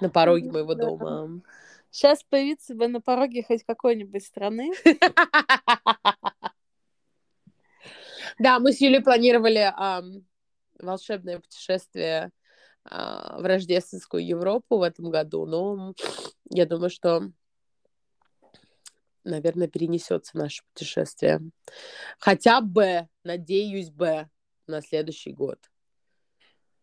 на 0.00 0.10
пороге 0.10 0.50
моего 0.50 0.74
дома. 0.74 1.42
Сейчас 1.90 2.22
появиться 2.24 2.74
бы 2.74 2.88
на 2.88 3.00
пороге 3.00 3.42
хоть 3.42 3.64
какой-нибудь 3.64 4.24
страны. 4.24 4.72
Да, 8.38 8.58
мы 8.58 8.72
с 8.72 8.80
Юлей 8.82 9.02
планировали 9.02 9.72
волшебное 10.78 11.38
путешествие 11.38 12.30
а, 12.84 13.40
в 13.40 13.44
рождественскую 13.44 14.26
Европу 14.26 14.78
в 14.78 14.82
этом 14.82 15.10
году, 15.10 15.46
но 15.46 15.94
я 16.50 16.66
думаю, 16.66 16.90
что, 16.90 17.30
наверное, 19.24 19.68
перенесется 19.68 20.36
наше 20.36 20.64
путешествие. 20.74 21.40
Хотя 22.18 22.60
бы, 22.60 23.08
надеюсь 23.24 23.90
бы, 23.90 24.28
на 24.66 24.82
следующий 24.82 25.32
год. 25.32 25.58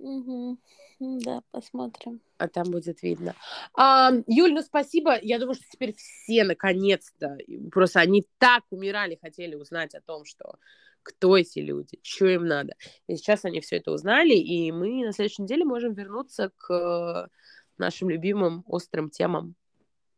Угу. 0.04 0.58
Да, 1.00 1.42
посмотрим. 1.52 2.20
А 2.38 2.48
там 2.50 2.70
будет 2.70 3.02
видно. 3.04 3.36
А, 3.74 4.12
Юль, 4.28 4.54
ну 4.54 4.62
спасибо. 4.62 5.18
Я 5.22 5.40
думаю, 5.40 5.56
что 5.56 5.64
теперь 5.72 5.96
все 5.96 6.44
наконец-то, 6.44 7.38
просто 7.72 8.02
они 8.02 8.26
так 8.38 8.64
умирали, 8.70 9.18
хотели 9.22 9.56
узнать 9.56 9.96
о 9.96 10.02
том, 10.02 10.26
что 10.26 10.58
кто 11.04 11.38
эти 11.38 11.60
люди, 11.60 12.00
что 12.02 12.28
им 12.28 12.46
надо. 12.46 12.76
И 13.08 13.16
сейчас 13.16 13.46
они 13.46 13.62
все 13.62 13.78
это 13.78 13.92
узнали, 13.92 14.34
и 14.34 14.72
мы 14.74 15.06
на 15.06 15.14
следующей 15.14 15.44
неделе 15.44 15.64
можем 15.64 15.94
вернуться 15.94 16.52
к 16.58 17.30
нашим 17.78 18.10
любимым 18.10 18.64
острым 18.68 19.10
темам. 19.10 19.56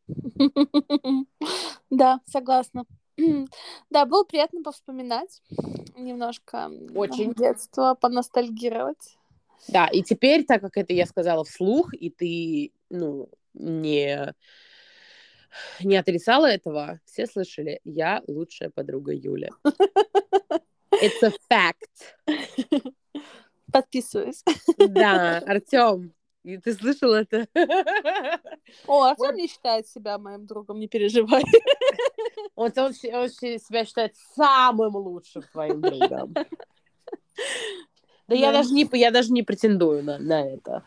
Да, 1.92 2.20
согласна. 2.26 2.86
Да, 3.92 4.06
было 4.06 4.24
приятно 4.24 4.64
повспоминать 4.64 5.42
немножко 5.96 6.72
Очень. 6.96 7.34
детство, 7.34 7.96
поностальгировать. 8.00 9.18
Да, 9.68 9.88
и 9.88 10.03
теперь, 10.03 10.45
так 10.45 10.62
как 10.62 10.78
это 10.78 10.93
я 10.93 11.06
сказала 11.06 11.43
вслух, 11.43 11.93
и 11.93 12.10
ты, 12.10 12.72
ну, 12.89 13.30
не, 13.53 14.34
не 15.82 15.95
отрицала 15.95 16.45
этого, 16.45 16.99
все 17.06 17.26
слышали, 17.26 17.80
я 17.84 18.22
лучшая 18.28 18.70
подруга 18.70 19.14
Юли. 19.14 19.49
It's 21.01 21.24
a 21.24 21.32
fact. 21.49 22.95
Подписываюсь. 23.72 24.43
Да, 24.78 25.39
Артем, 25.39 26.14
и 26.43 26.58
ты 26.58 26.74
слышал 26.74 27.12
это? 27.14 27.47
О, 28.88 29.03
Артем 29.03 29.26
вот. 29.26 29.36
не 29.36 29.47
считает 29.47 29.88
себя 29.88 30.18
моим 30.18 30.45
другом, 30.45 30.80
не 30.80 30.88
переживай. 30.88 31.43
Он, 32.56 32.72
он, 32.78 32.93
он 33.14 33.30
себя 33.30 33.84
считает 33.84 34.16
самым 34.36 34.95
лучшим 34.95 35.41
твоим 35.41 35.82
другом. 35.82 36.34
Да, 38.28 38.36
я 38.36 38.52
даже 38.52 38.74
не, 38.74 38.90
я 38.94 39.12
даже 39.12 39.32
не 39.32 39.44
претендую 39.44 40.04
на, 40.04 40.18
на 40.18 40.42
это. 40.48 40.84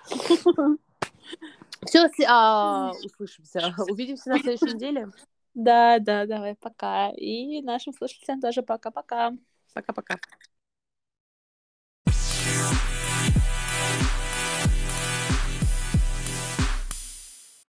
Все, 1.86 2.08
а, 2.26 2.92
услышимся. 3.04 3.74
Увидимся 3.88 4.30
на 4.30 4.40
следующей 4.40 4.74
неделе. 4.74 5.10
Да, 5.54 5.98
да, 6.00 6.26
давай, 6.26 6.54
пока. 6.56 7.10
И 7.10 7.62
нашим 7.62 7.92
слушателям 7.92 8.40
тоже 8.40 8.62
пока-пока. 8.62 9.32
Пока-пока. 9.74 10.18